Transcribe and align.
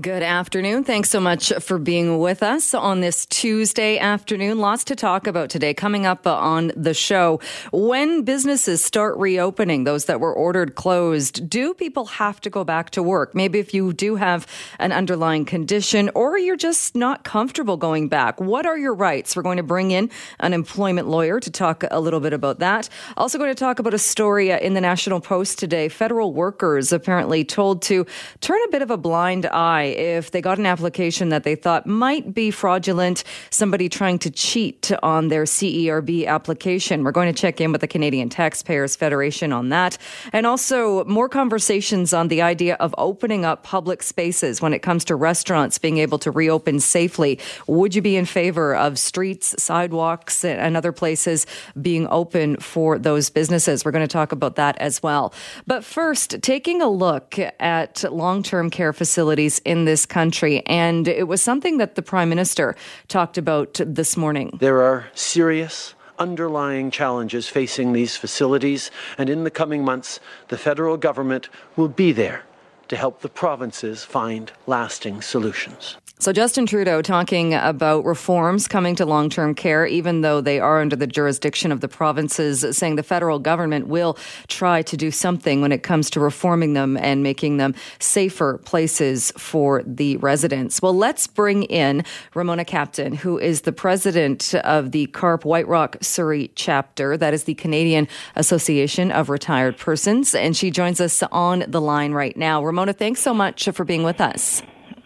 Good 0.00 0.22
afternoon. 0.22 0.84
Thanks 0.84 1.10
so 1.10 1.18
much 1.18 1.52
for 1.58 1.76
being 1.76 2.20
with 2.20 2.44
us 2.44 2.74
on 2.74 3.00
this 3.00 3.26
Tuesday 3.26 3.98
afternoon. 3.98 4.60
Lots 4.60 4.84
to 4.84 4.94
talk 4.94 5.26
about 5.26 5.50
today. 5.50 5.74
Coming 5.74 6.06
up 6.06 6.26
uh, 6.28 6.34
on 6.36 6.70
the 6.76 6.94
show, 6.94 7.40
when 7.72 8.22
businesses 8.22 8.82
start 8.84 9.18
reopening, 9.18 9.82
those 9.82 10.04
that 10.04 10.20
were 10.20 10.32
ordered 10.32 10.76
closed, 10.76 11.50
do 11.50 11.74
people 11.74 12.06
have 12.06 12.40
to 12.42 12.50
go 12.50 12.62
back 12.62 12.90
to 12.90 13.02
work? 13.02 13.34
Maybe 13.34 13.58
if 13.58 13.74
you 13.74 13.92
do 13.92 14.14
have 14.14 14.46
an 14.78 14.92
underlying 14.92 15.44
condition 15.44 16.08
or 16.14 16.38
you're 16.38 16.56
just 16.56 16.94
not 16.94 17.24
comfortable 17.24 17.76
going 17.76 18.08
back, 18.08 18.40
what 18.40 18.66
are 18.66 18.78
your 18.78 18.94
rights? 18.94 19.34
We're 19.34 19.42
going 19.42 19.58
to 19.58 19.64
bring 19.64 19.90
in 19.90 20.08
an 20.38 20.54
employment 20.54 21.08
lawyer 21.08 21.40
to 21.40 21.50
talk 21.50 21.84
a 21.90 22.00
little 22.00 22.20
bit 22.20 22.32
about 22.32 22.60
that. 22.60 22.88
Also, 23.16 23.38
going 23.38 23.50
to 23.50 23.54
talk 23.54 23.80
about 23.80 23.92
a 23.92 23.98
story 23.98 24.52
uh, 24.52 24.58
in 24.60 24.74
the 24.74 24.80
National 24.80 25.20
Post 25.20 25.58
today. 25.58 25.88
Federal 25.88 26.32
workers 26.32 26.92
apparently 26.92 27.44
told 27.44 27.82
to 27.82 28.06
turn 28.40 28.60
a 28.66 28.70
bit 28.70 28.82
of 28.82 28.90
a 28.90 28.96
blind 28.96 29.46
eye 29.46 29.89
if 29.96 30.30
they 30.30 30.40
got 30.40 30.58
an 30.58 30.66
application 30.66 31.30
that 31.30 31.44
they 31.44 31.54
thought 31.54 31.86
might 31.86 32.34
be 32.34 32.50
fraudulent, 32.50 33.24
somebody 33.50 33.88
trying 33.88 34.18
to 34.20 34.30
cheat 34.30 34.90
on 35.02 35.28
their 35.28 35.44
CERB 35.44 36.26
application. 36.26 37.04
We're 37.04 37.12
going 37.12 37.32
to 37.32 37.40
check 37.40 37.60
in 37.60 37.72
with 37.72 37.80
the 37.80 37.88
Canadian 37.88 38.28
Taxpayers 38.28 38.96
Federation 38.96 39.52
on 39.52 39.68
that. 39.70 39.98
And 40.32 40.46
also 40.46 41.04
more 41.04 41.28
conversations 41.28 42.12
on 42.12 42.28
the 42.28 42.42
idea 42.42 42.74
of 42.76 42.94
opening 42.98 43.44
up 43.44 43.62
public 43.62 44.02
spaces 44.02 44.60
when 44.60 44.72
it 44.72 44.80
comes 44.80 45.04
to 45.06 45.16
restaurants 45.16 45.78
being 45.78 45.98
able 45.98 46.18
to 46.18 46.30
reopen 46.30 46.80
safely. 46.80 47.38
Would 47.66 47.94
you 47.94 48.02
be 48.02 48.16
in 48.16 48.24
favor 48.24 48.74
of 48.74 48.98
streets, 48.98 49.54
sidewalks, 49.62 50.44
and 50.44 50.76
other 50.76 50.92
places 50.92 51.46
being 51.80 52.06
open 52.10 52.56
for 52.56 52.98
those 52.98 53.30
businesses? 53.30 53.84
We're 53.84 53.90
going 53.90 54.06
to 54.06 54.12
talk 54.12 54.32
about 54.32 54.56
that 54.56 54.78
as 54.78 55.02
well. 55.02 55.32
But 55.66 55.84
first, 55.84 56.42
taking 56.42 56.82
a 56.82 56.88
look 56.88 57.38
at 57.38 58.04
long 58.12 58.42
term 58.42 58.70
care 58.70 58.92
facilities 58.92 59.60
in 59.70 59.84
this 59.84 60.04
country. 60.04 60.66
And 60.66 61.06
it 61.06 61.28
was 61.28 61.40
something 61.40 61.78
that 61.78 61.94
the 61.94 62.02
Prime 62.02 62.28
Minister 62.28 62.74
talked 63.06 63.38
about 63.38 63.80
this 63.86 64.16
morning. 64.16 64.58
There 64.58 64.82
are 64.82 65.06
serious 65.14 65.94
underlying 66.18 66.90
challenges 66.90 67.48
facing 67.48 67.92
these 67.92 68.16
facilities, 68.16 68.90
and 69.16 69.30
in 69.30 69.44
the 69.44 69.50
coming 69.50 69.84
months, 69.84 70.18
the 70.48 70.58
federal 70.58 70.96
government 70.96 71.48
will 71.76 71.88
be 71.88 72.10
there 72.10 72.42
to 72.88 72.96
help 72.96 73.20
the 73.20 73.28
provinces 73.28 74.02
find 74.02 74.50
lasting 74.66 75.22
solutions. 75.22 75.96
So, 76.20 76.34
Justin 76.34 76.66
Trudeau 76.66 77.00
talking 77.00 77.54
about 77.54 78.04
reforms 78.04 78.68
coming 78.68 78.94
to 78.96 79.06
long 79.06 79.30
term 79.30 79.54
care, 79.54 79.86
even 79.86 80.20
though 80.20 80.42
they 80.42 80.60
are 80.60 80.78
under 80.78 80.94
the 80.94 81.06
jurisdiction 81.06 81.72
of 81.72 81.80
the 81.80 81.88
provinces, 81.88 82.62
saying 82.76 82.96
the 82.96 83.02
federal 83.02 83.38
government 83.38 83.86
will 83.86 84.18
try 84.46 84.82
to 84.82 84.98
do 84.98 85.10
something 85.10 85.62
when 85.62 85.72
it 85.72 85.82
comes 85.82 86.10
to 86.10 86.20
reforming 86.20 86.74
them 86.74 86.98
and 86.98 87.22
making 87.22 87.56
them 87.56 87.74
safer 88.00 88.58
places 88.66 89.32
for 89.38 89.82
the 89.86 90.18
residents. 90.18 90.82
Well, 90.82 90.92
let's 90.92 91.26
bring 91.26 91.62
in 91.62 92.04
Ramona 92.34 92.66
Kaptyn, 92.66 93.16
who 93.16 93.38
is 93.38 93.62
the 93.62 93.72
president 93.72 94.54
of 94.56 94.92
the 94.92 95.06
CARP 95.06 95.46
White 95.46 95.68
Rock 95.68 95.96
Surrey 96.02 96.50
chapter. 96.54 97.16
That 97.16 97.32
is 97.32 97.44
the 97.44 97.54
Canadian 97.54 98.06
Association 98.36 99.10
of 99.10 99.30
Retired 99.30 99.78
Persons. 99.78 100.34
And 100.34 100.54
she 100.54 100.70
joins 100.70 101.00
us 101.00 101.22
on 101.32 101.64
the 101.66 101.80
line 101.80 102.12
right 102.12 102.36
now. 102.36 102.62
Ramona, 102.62 102.92
thanks 102.92 103.20
so 103.20 103.32
much 103.32 103.70
for 103.70 103.84
being 103.84 104.02
with 104.02 104.20
us. 104.20 104.60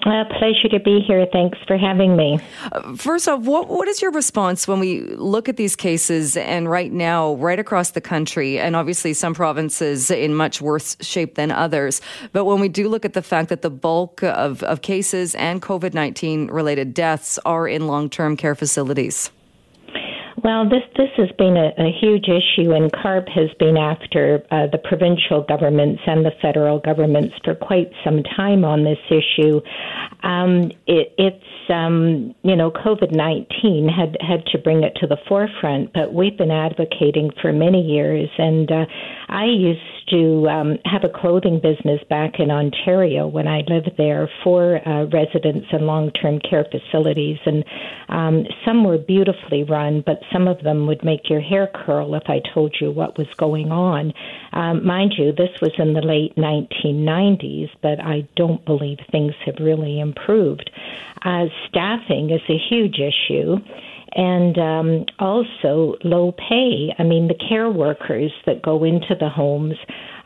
A 0.07 0.27
pleasure 0.39 0.69
to 0.69 0.81
be 0.81 1.01
here. 1.01 1.27
Thanks 1.33 1.59
for 1.67 1.79
having 1.79 2.15
me. 2.15 2.39
First 2.97 3.27
off, 3.27 3.41
what, 3.41 3.69
what 3.69 3.89
is 3.89 4.03
your 4.03 4.11
response 4.11 4.69
when 4.69 4.79
we 4.79 5.01
look 5.01 5.49
at 5.49 5.57
these 5.57 5.75
cases 5.75 6.37
and 6.37 6.71
right 6.71 6.93
now, 6.93 7.37
right 7.37 7.59
across 7.59 7.93
the 7.93 8.03
country, 8.03 8.59
and 8.59 8.77
obviously 8.77 9.15
some 9.15 9.33
provinces 9.33 10.11
in 10.11 10.35
much 10.35 10.61
worse 10.61 10.99
shape 11.01 11.37
than 11.37 11.51
others, 11.51 12.03
but 12.33 12.45
when 12.45 12.61
we 12.61 12.69
do 12.69 12.87
look 12.87 13.07
at 13.07 13.15
the 13.15 13.23
fact 13.23 13.49
that 13.49 13.63
the 13.63 13.71
bulk 13.71 14.23
of, 14.23 14.63
of 14.65 14.83
cases 14.83 15.35
and 15.37 15.63
COVID 15.63 15.95
19 15.95 16.49
related 16.49 16.93
deaths 16.93 17.39
are 17.47 17.67
in 17.67 17.87
long 17.87 18.11
term 18.11 18.37
care 18.37 18.55
facilities? 18.55 19.31
Well, 20.45 20.69
this 20.69 20.83
this 20.95 21.09
has 21.17 21.31
been 21.39 21.57
a, 21.57 21.73
a 21.79 21.91
huge 22.03 22.27
issue, 22.29 22.73
and 22.73 22.93
CARP 22.93 23.31
has 23.31 23.49
been 23.59 23.79
after 23.79 24.45
uh, 24.51 24.67
the 24.71 24.77
provincial 24.77 25.41
governments 25.41 26.03
and 26.07 26.23
the 26.23 26.33
federal 26.43 26.81
governments 26.81 27.35
for 27.43 27.55
quite 27.55 27.91
some 28.05 28.23
time 28.37 28.63
on 28.63 28.85
this 28.85 28.99
issue. 29.09 29.63
Um, 30.23 30.71
it, 30.87 31.15
it's 31.17 31.71
um, 31.71 32.35
you 32.43 32.57
know 32.57 32.71
COVID 32.71 33.13
nineteen 33.13 33.89
had 33.89 34.19
had 34.21 34.45
to 34.53 34.59
bring 34.59 34.83
it 34.83 34.93
to 35.01 35.07
the 35.07 35.17
forefront, 35.27 35.95
but 35.95 36.13
we've 36.13 36.37
been 36.37 36.51
advocating 36.51 37.31
for 37.41 37.51
many 37.51 37.81
years, 37.81 38.29
and 38.37 38.71
uh, 38.71 38.85
I 39.31 39.47
used 39.47 39.81
to 40.11 40.49
um, 40.49 40.79
have 40.85 41.05
a 41.05 41.09
clothing 41.09 41.61
business 41.61 42.01
back 42.09 42.39
in 42.39 42.51
Ontario 42.51 43.27
when 43.27 43.49
I 43.49 43.63
lived 43.69 43.93
there 43.97 44.29
for 44.43 44.87
uh, 44.87 45.05
residents 45.07 45.67
and 45.73 45.87
long 45.87 46.11
term 46.13 46.41
care 46.41 46.65
facilities. 46.71 47.39
And 47.47 47.65
um, 48.09 48.45
some 48.65 48.85
were 48.85 48.99
beautifully 48.99 49.65
run, 49.65 50.03
but 50.05 50.21
some 50.33 50.49
of 50.49 50.63
them 50.63 50.87
would 50.87 51.05
make 51.05 51.31
your 51.31 51.41
hair 51.41 51.69
curl 51.75 52.15
if 52.15 52.25
I 52.29 52.41
told 52.53 52.77
you 52.81 52.91
what 52.91 53.19
was 53.19 53.29
going 53.37 53.71
on. 53.71 54.13
Um, 54.53 54.87
mind 54.87 55.15
you, 55.17 55.33
this 55.33 55.61
was 55.61 55.73
in 55.79 55.95
the 55.95 56.03
late 56.03 56.37
1990s, 56.37 57.71
but 57.83 58.01
I 58.01 58.29
don't 58.37 58.65
believe 58.65 58.99
things 59.11 59.35
have 59.47 59.57
really 59.61 60.01
improved. 60.01 60.71
Uh, 61.23 61.47
staffing 61.69 62.31
is 62.31 62.43
a 62.49 62.59
huge 62.69 62.99
issue 62.99 63.57
and 64.15 64.59
um, 64.59 65.07
also 65.19 65.97
low 66.05 66.33
pay. 66.33 66.95
I 66.99 67.03
mean, 67.03 67.29
the 67.29 67.35
care 67.49 67.71
workers 67.71 68.33
that 68.47 68.63
go 68.63 68.85
into 68.85 69.15
the 69.19 69.29
homes 69.29 69.75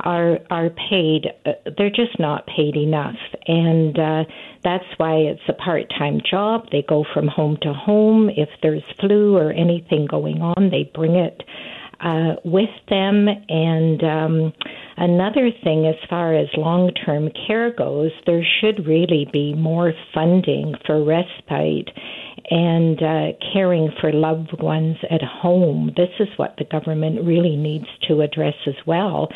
are 0.00 0.38
are 0.50 0.70
paid. 0.70 1.26
Uh, 1.46 1.52
they're 1.76 1.90
just 1.90 2.18
not 2.18 2.46
paid 2.46 2.76
enough, 2.76 3.16
and 3.46 3.98
uh, 3.98 4.24
that's 4.62 4.84
why 4.98 5.14
it's 5.14 5.40
a 5.48 5.54
part 5.54 5.84
time 5.98 6.20
job. 6.28 6.66
They 6.70 6.84
go 6.86 7.04
from 7.14 7.28
home 7.28 7.58
to 7.62 7.72
home. 7.72 8.28
If 8.30 8.48
there's 8.62 8.82
flu 9.00 9.36
or 9.36 9.52
anything 9.52 10.06
going 10.06 10.42
on, 10.42 10.70
they 10.70 10.90
bring 10.94 11.14
it 11.14 11.42
uh, 12.00 12.34
with 12.44 12.70
them. 12.88 13.28
And 13.48 14.02
um, 14.04 14.52
another 14.96 15.50
thing, 15.64 15.86
as 15.86 15.96
far 16.08 16.34
as 16.34 16.48
long 16.56 16.92
term 17.04 17.30
care 17.46 17.72
goes, 17.72 18.12
there 18.26 18.44
should 18.60 18.86
really 18.86 19.26
be 19.32 19.54
more 19.54 19.92
funding 20.14 20.74
for 20.86 21.02
respite 21.02 21.90
and 22.50 23.02
uh, 23.02 23.26
caring 23.52 23.90
for 24.00 24.12
loved 24.12 24.60
ones 24.62 24.96
at 25.10 25.22
home. 25.22 25.92
This 25.96 26.08
is 26.18 26.28
what 26.36 26.54
the 26.58 26.64
government 26.64 27.24
really 27.24 27.56
needs 27.56 27.86
to 28.08 28.22
address 28.22 28.54
as 28.66 28.74
well. 28.86 29.28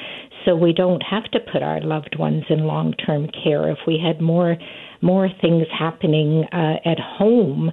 So 0.44 0.56
we 0.56 0.72
don't 0.72 1.02
have 1.02 1.24
to 1.32 1.40
put 1.40 1.62
our 1.62 1.80
loved 1.80 2.16
ones 2.18 2.44
in 2.48 2.64
long 2.64 2.94
term 2.94 3.28
care. 3.44 3.70
If 3.70 3.78
we 3.86 4.00
had 4.04 4.20
more 4.20 4.56
more 5.00 5.28
things 5.40 5.66
happening 5.76 6.44
uh, 6.52 6.76
at 6.84 6.98
home 6.98 7.72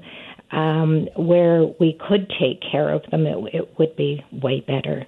um, 0.51 1.07
where 1.15 1.65
we 1.79 1.97
could 2.07 2.27
take 2.39 2.59
care 2.71 2.91
of 2.91 3.03
them, 3.11 3.25
it, 3.25 3.37
it 3.53 3.79
would 3.79 3.95
be 3.95 4.23
way 4.31 4.61
better. 4.61 5.05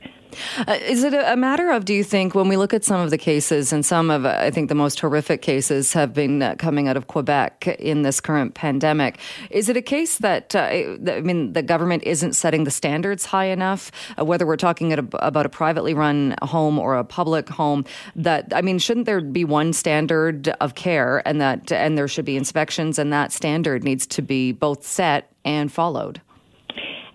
Uh, 0.67 0.77
is 0.81 1.03
it 1.03 1.13
a, 1.13 1.35
matter 1.35 1.71
of, 1.71 1.85
do 1.85 1.93
you 1.93 2.03
think, 2.03 2.35
when 2.35 2.47
we 2.47 2.57
look 2.57 2.73
at 2.73 2.83
some 2.83 3.01
of 3.01 3.09
the 3.09 3.17
cases, 3.17 3.73
and 3.73 3.85
some 3.85 4.09
of, 4.09 4.25
I 4.25 4.51
think, 4.51 4.69
the 4.69 4.75
most 4.75 4.99
horrific 4.99 5.41
cases 5.41 5.93
have 5.93 6.13
been 6.13 6.41
uh, 6.41 6.55
coming 6.55 6.87
out 6.87 6.97
of 6.97 7.07
Quebec 7.07 7.67
in 7.79 8.03
this 8.03 8.19
current 8.19 8.53
pandemic, 8.53 9.19
is 9.49 9.69
it 9.69 9.77
a 9.77 9.81
case 9.81 10.19
that, 10.19 10.55
uh, 10.55 10.59
I 10.61 11.21
mean, 11.21 11.53
the 11.53 11.63
government 11.63 12.03
isn't 12.03 12.33
setting 12.33 12.63
the 12.63 12.71
standards 12.71 13.25
high 13.25 13.45
enough, 13.45 13.91
uh, 14.19 14.25
whether 14.25 14.45
we're 14.45 14.57
talking 14.57 14.93
a, 14.93 14.99
about 15.13 15.45
a 15.45 15.49
privately 15.49 15.93
run 15.93 16.35
home 16.41 16.79
or 16.79 16.97
a 16.97 17.03
public 17.03 17.49
home, 17.49 17.85
that, 18.15 18.51
I 18.55 18.61
mean, 18.61 18.79
shouldn't 18.79 19.05
there 19.05 19.21
be 19.21 19.45
one 19.45 19.73
standard 19.73 20.49
of 20.59 20.75
care 20.75 21.25
and 21.27 21.41
that, 21.41 21.71
and 21.71 21.97
there 21.97 22.07
should 22.07 22.25
be 22.25 22.37
inspections 22.37 22.99
and 22.99 23.11
that 23.11 23.31
standard 23.31 23.83
needs 23.83 24.05
to 24.07 24.21
be 24.21 24.51
both 24.51 24.85
set 24.85 25.31
and 25.43 25.71
followed? 25.71 26.21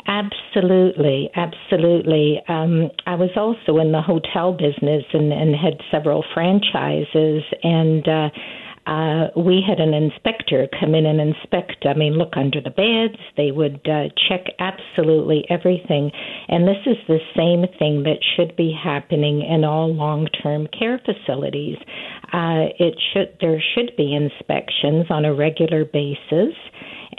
Absolutely, 0.07 1.31
absolutely. 1.35 2.41
Um, 2.49 2.91
I 3.07 3.17
was 3.17 3.31
also 3.37 3.81
in 3.81 3.91
the 3.93 4.03
hotel 4.03 4.53
business 4.53 5.05
and, 5.13 5.33
and 5.33 5.55
had 5.55 5.81
several 5.91 6.25
franchises, 6.33 7.43
and 7.63 8.07
uh, 8.07 8.29
uh, 8.87 9.27
we 9.37 9.65
had 9.67 9.81
an 9.81 9.93
inspector 9.93 10.69
come 10.79 10.95
in 10.95 11.07
and 11.07 11.21
inspect. 11.21 11.87
I 11.87 11.95
mean, 11.95 12.13
look 12.15 12.35
under 12.37 12.61
the 12.61 12.71
beds. 12.71 13.21
They 13.37 13.51
would 13.51 13.81
uh, 13.89 14.15
check 14.29 14.47
absolutely 14.61 15.45
everything, 15.51 16.13
and 16.49 16.69
this 16.69 16.87
is 16.87 16.97
the 17.09 17.19
same 17.37 17.67
thing 17.79 18.05
that 18.05 18.23
should 18.37 18.55
be 18.55 18.73
happening 18.73 19.43
in 19.43 19.65
all 19.65 19.93
long-term 19.93 20.69
care 20.79 21.01
facilities. 21.05 21.79
Uh, 22.33 22.69
it 22.79 22.95
should 23.13 23.37
there 23.41 23.63
should 23.75 23.93
be 23.97 24.15
inspections 24.15 25.07
on 25.11 25.25
a 25.25 25.35
regular 25.35 25.85
basis 25.85 26.55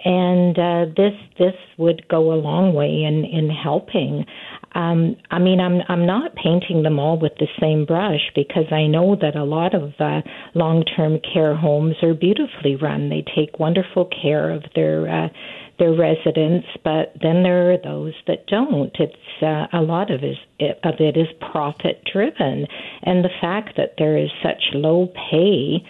and 0.03 0.57
uh, 0.57 0.85
this 0.95 1.13
this 1.39 1.55
would 1.77 2.07
go 2.07 2.33
a 2.33 2.35
long 2.35 2.73
way 2.73 3.03
in 3.03 3.25
in 3.25 3.49
helping. 3.49 4.25
Um, 4.73 5.15
I 5.31 5.39
mean, 5.39 5.59
I'm 5.59 5.81
I'm 5.89 6.05
not 6.05 6.35
painting 6.35 6.83
them 6.83 6.99
all 6.99 7.17
with 7.19 7.33
the 7.39 7.47
same 7.59 7.85
brush 7.85 8.31
because 8.35 8.71
I 8.71 8.87
know 8.87 9.15
that 9.19 9.35
a 9.35 9.43
lot 9.43 9.73
of 9.73 9.93
uh, 9.99 10.21
long-term 10.53 11.19
care 11.33 11.55
homes 11.55 11.95
are 12.03 12.13
beautifully 12.13 12.75
run. 12.75 13.09
They 13.09 13.23
take 13.35 13.59
wonderful 13.59 14.09
care 14.21 14.51
of 14.51 14.63
their 14.75 15.09
uh, 15.09 15.29
their 15.79 15.93
residents, 15.93 16.67
but 16.83 17.13
then 17.21 17.43
there 17.43 17.71
are 17.71 17.77
those 17.77 18.13
that 18.27 18.47
don't. 18.47 18.95
It's 18.99 19.41
uh, 19.41 19.67
a 19.73 19.81
lot 19.81 20.11
of 20.11 20.23
is 20.23 20.37
of 20.59 20.95
it 20.99 21.17
is 21.17 21.27
profit 21.51 22.01
driven, 22.11 22.65
and 23.03 23.23
the 23.23 23.29
fact 23.39 23.77
that 23.77 23.93
there 23.97 24.17
is 24.17 24.29
such 24.41 24.61
low 24.73 25.07
pay 25.29 25.83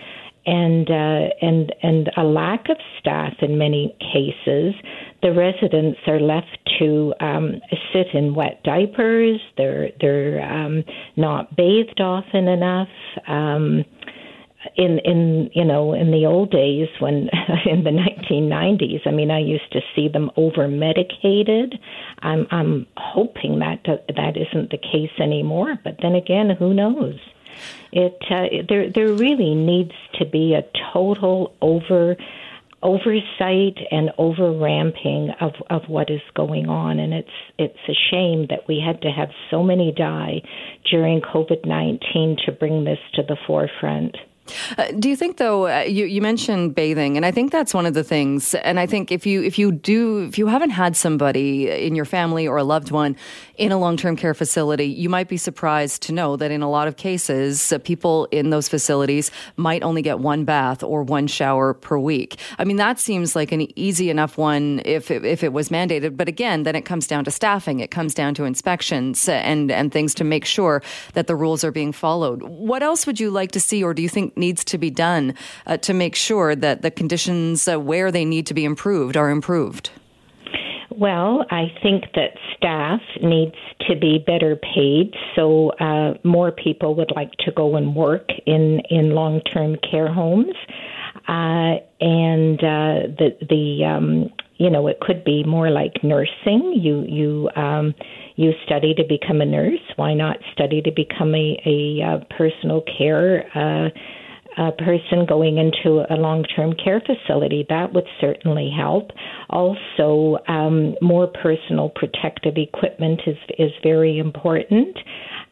and 0.48 0.90
uh, 0.90 1.28
and 1.42 1.76
and 1.84 2.10
a 2.18 2.24
lack 2.24 2.70
of 2.70 2.78
staff 3.00 3.34
in 3.42 3.58
many 3.58 3.96
cases. 4.00 4.74
The 5.22 5.34
residents 5.34 6.00
are 6.08 6.20
left 6.20 6.58
to 6.80 7.14
um, 7.20 7.56
sit 7.92 8.08
in 8.14 8.34
wet 8.34 8.64
diapers. 8.64 9.40
They're 9.58 9.90
they're 10.00 10.42
um, 10.42 10.84
not 11.18 11.56
bathed 11.56 12.00
often 12.00 12.48
enough. 12.48 12.88
Um, 13.28 13.84
in 14.76 15.00
in 15.00 15.50
you 15.54 15.64
know 15.64 15.94
in 15.94 16.12
the 16.12 16.26
old 16.26 16.52
days 16.52 16.88
when 17.00 17.30
in 17.66 17.84
the 17.84 17.92
1990s 17.92 19.06
i 19.06 19.12
mean 19.12 19.32
i 19.32 19.40
used 19.40 19.72
to 19.72 19.80
see 19.96 20.08
them 20.08 20.32
over 20.36 20.68
medicated 20.68 21.80
i'm 22.20 22.48
i'm 22.52 22.88
hoping 22.98 23.60
that 23.60 23.84
that 23.86 24.36
isn't 24.36 24.72
the 24.72 24.78
case 24.78 25.12
anymore 25.20 25.78
but 25.84 25.98
then 26.02 26.16
again 26.16 26.50
who 26.50 26.74
knows? 26.74 27.20
It 27.92 28.18
uh, 28.30 28.64
there 28.68 28.92
there 28.92 29.14
really 29.14 29.56
needs 29.56 29.94
to 30.20 30.26
be 30.26 30.54
a 30.54 30.64
total 30.94 31.56
over 31.62 32.16
oversight 32.84 33.78
and 33.90 34.12
over 34.18 34.52
ramping 34.52 35.32
of 35.42 35.54
of 35.70 35.82
what 35.88 36.12
is 36.12 36.22
going 36.36 36.70
on 36.70 37.00
and 37.00 37.14
it's 37.14 37.30
it's 37.58 37.80
a 37.90 37.94
shame 38.12 38.46
that 38.50 38.68
we 38.68 38.80
had 38.80 39.02
to 39.02 39.10
have 39.10 39.30
so 39.50 39.64
many 39.64 39.92
die 39.92 40.42
during 40.92 41.20
covid-19 41.20 42.38
to 42.46 42.52
bring 42.52 42.84
this 42.84 43.00
to 43.16 43.24
the 43.24 43.38
forefront 43.48 44.16
uh, 44.78 44.92
do 45.00 45.10
you 45.10 45.16
think, 45.16 45.38
though, 45.38 45.68
uh, 45.68 45.82
you, 45.82 46.06
you 46.06 46.22
mentioned 46.22 46.76
bathing, 46.76 47.18
and 47.18 47.26
I 47.26 47.32
think 47.32 47.52
that's 47.52 47.74
one 47.74 47.86
of 47.86 47.94
the 47.94 48.04
things. 48.04 48.54
And 48.56 48.80
I 48.80 48.86
think 48.86 49.12
if 49.12 49.26
you 49.26 49.44
if 49.44 49.58
you 49.58 49.72
do 49.72 50.24
if 50.24 50.38
you 50.38 50.48
haven't 50.48 50.72
had 50.72 50.96
somebody 50.96 51.70
in 51.70 51.96
your 51.96 52.06
family 52.06 52.48
or 52.48 52.58
a 52.58 52.64
loved 52.64 52.92
one 52.92 53.16
in 53.58 53.72
a 53.72 53.78
long 53.78 53.98
term 53.98 54.16
care 54.16 54.34
facility, 54.34 54.86
you 54.86 55.10
might 55.10 55.28
be 55.28 55.38
surprised 55.38 56.04
to 56.04 56.12
know 56.12 56.36
that 56.36 56.52
in 56.52 56.62
a 56.62 56.70
lot 56.70 56.88
of 56.88 56.98
cases, 56.98 57.72
uh, 57.72 57.80
people 57.80 58.28
in 58.32 58.50
those 58.50 58.70
facilities 58.70 59.32
might 59.56 59.84
only 59.84 60.02
get 60.02 60.20
one 60.20 60.46
bath 60.46 60.84
or 60.84 61.04
one 61.04 61.28
shower 61.28 61.74
per 61.74 61.98
week. 61.98 62.38
I 62.60 62.64
mean, 62.64 62.78
that 62.78 63.00
seems 63.00 63.36
like 63.36 63.52
an 63.52 63.68
easy 63.78 64.10
enough 64.10 64.38
one 64.38 64.82
if 64.86 65.12
it, 65.12 65.26
if 65.26 65.44
it 65.44 65.54
was 65.54 65.70
mandated. 65.70 66.16
But 66.16 66.28
again, 66.28 66.64
then 66.64 66.76
it 66.76 66.84
comes 66.84 67.08
down 67.08 67.26
to 67.26 67.32
staffing. 67.32 67.80
It 67.80 67.92
comes 67.92 68.14
down 68.14 68.34
to 68.36 68.44
inspections 68.44 69.28
and 69.28 69.72
and 69.72 69.92
things 69.92 70.14
to 70.16 70.24
make 70.24 70.46
sure 70.46 70.82
that 71.14 71.28
the 71.28 71.36
rules 71.36 71.64
are 71.64 71.72
being 71.72 71.92
followed. 71.92 72.44
What 72.44 72.84
else 72.84 73.06
would 73.08 73.20
you 73.20 73.32
like 73.32 73.52
to 73.52 73.60
see, 73.60 73.84
or 73.84 73.94
do 73.94 74.02
you 74.02 74.10
think 74.10 74.37
needs 74.38 74.64
to 74.66 74.78
be 74.78 74.90
done 74.90 75.34
uh, 75.66 75.78
to 75.78 75.94
make 75.94 76.16
sure 76.16 76.56
that 76.56 76.82
the 76.82 76.92
conditions 76.92 77.68
uh, 77.68 77.80
where 77.80 78.12
they 78.12 78.26
need 78.26 78.46
to 78.48 78.54
be 78.54 78.66
improved 78.66 79.18
are 79.18 79.30
improved? 79.30 79.92
Well, 80.98 81.46
I 81.52 81.66
think 81.84 82.06
that 82.16 82.32
staff 82.56 83.02
needs 83.22 83.56
to 83.88 83.96
be 83.96 84.18
better 84.26 84.56
paid, 84.56 85.14
so 85.36 85.70
uh, 85.80 86.16
more 86.24 86.52
people 86.52 86.96
would 86.96 87.12
like 87.16 87.32
to 87.46 87.52
go 87.52 87.76
and 87.76 87.96
work 87.96 88.30
in 88.48 88.82
in 88.90 89.12
long 89.12 89.42
term 89.42 89.76
care 89.90 90.12
homes, 90.12 90.56
uh, 91.28 91.78
and 92.02 92.60
uh, 92.60 93.14
the 93.16 93.38
the 93.48 93.86
um, 93.86 94.32
you 94.56 94.72
know 94.72 94.88
it 94.88 95.00
could 95.00 95.24
be 95.24 95.44
more 95.44 95.70
like 95.70 96.04
nursing. 96.04 96.74
You 96.76 97.06
you 97.08 97.50
um, 97.56 97.94
you 98.36 98.54
study 98.66 98.96
to 98.96 99.04
become 99.08 99.40
a 99.42 99.46
nurse. 99.46 99.80
Why 99.98 100.16
not 100.16 100.38
study 100.52 100.82
to 100.82 100.92
become 100.92 101.36
a 101.36 101.62
a, 101.64 102.02
uh, 102.02 102.36
personal 102.36 102.82
care? 102.98 103.46
Uh, 103.54 103.90
a 104.58 104.72
person 104.72 105.26
going 105.28 105.58
into 105.58 106.04
a 106.10 106.16
long 106.16 106.44
term 106.44 106.74
care 106.74 107.02
facility. 107.02 107.66
That 107.70 107.94
would 107.94 108.08
certainly 108.20 108.72
help. 108.76 109.12
Also, 109.50 110.38
um, 110.48 110.96
more 111.02 111.28
personal 111.28 111.90
protective 111.90 112.56
equipment 112.58 113.22
is, 113.28 113.38
is 113.60 113.72
very 113.84 114.18
important. 114.18 114.98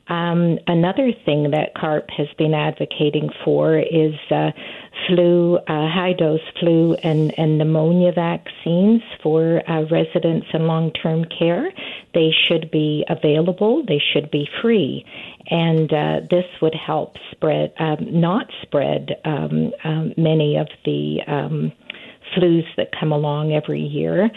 Um, 0.07 0.59
another 0.67 1.11
thing 1.25 1.49
that 1.51 1.73
CARP 1.75 2.09
has 2.11 2.27
been 2.37 2.53
advocating 2.53 3.29
for 3.43 3.79
is 3.79 4.13
uh, 4.29 4.51
flu, 5.07 5.57
uh, 5.57 5.89
high 5.89 6.13
dose 6.13 6.41
flu 6.59 6.93
and, 7.01 7.33
and 7.39 7.57
pneumonia 7.57 8.11
vaccines 8.11 9.01
for 9.23 9.67
uh, 9.67 9.85
residents 9.89 10.47
in 10.53 10.67
long 10.67 10.91
term 10.91 11.25
care. 11.25 11.71
They 12.13 12.31
should 12.47 12.69
be 12.69 13.03
available, 13.09 13.83
they 13.87 14.01
should 14.13 14.29
be 14.29 14.47
free. 14.61 15.05
And 15.49 15.91
uh, 15.91 16.21
this 16.29 16.45
would 16.61 16.75
help 16.75 17.17
spread, 17.31 17.73
um, 17.79 18.07
not 18.09 18.47
spread 18.61 19.19
um, 19.25 19.71
um, 19.83 20.13
many 20.17 20.57
of 20.57 20.67
the 20.85 21.21
um, 21.27 21.71
flus 22.35 22.65
that 22.77 22.91
come 22.99 23.11
along 23.11 23.53
every 23.53 23.81
year. 23.81 24.29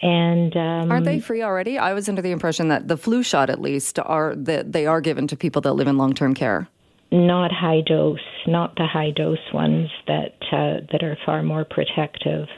And 0.00 0.56
um, 0.56 0.92
are 0.92 1.00
they 1.00 1.18
free 1.18 1.42
already? 1.42 1.76
I 1.78 1.92
was 1.92 2.08
under 2.08 2.22
the 2.22 2.30
impression 2.30 2.68
that 2.68 2.88
the 2.88 2.96
flu 2.96 3.22
shot, 3.22 3.50
at 3.50 3.60
least, 3.60 3.98
are 3.98 4.34
that 4.36 4.72
they 4.72 4.86
are 4.86 5.00
given 5.00 5.26
to 5.28 5.36
people 5.36 5.60
that 5.62 5.72
live 5.72 5.88
in 5.88 5.98
long 5.98 6.14
term 6.14 6.34
care. 6.34 6.68
Not 7.10 7.50
high 7.52 7.80
dose, 7.80 8.20
not 8.46 8.76
the 8.76 8.86
high 8.86 9.10
dose 9.10 9.38
ones 9.52 9.90
that 10.06 10.36
uh, 10.52 10.86
that 10.92 11.02
are 11.02 11.16
far 11.26 11.42
more 11.42 11.64
protective. 11.64 12.48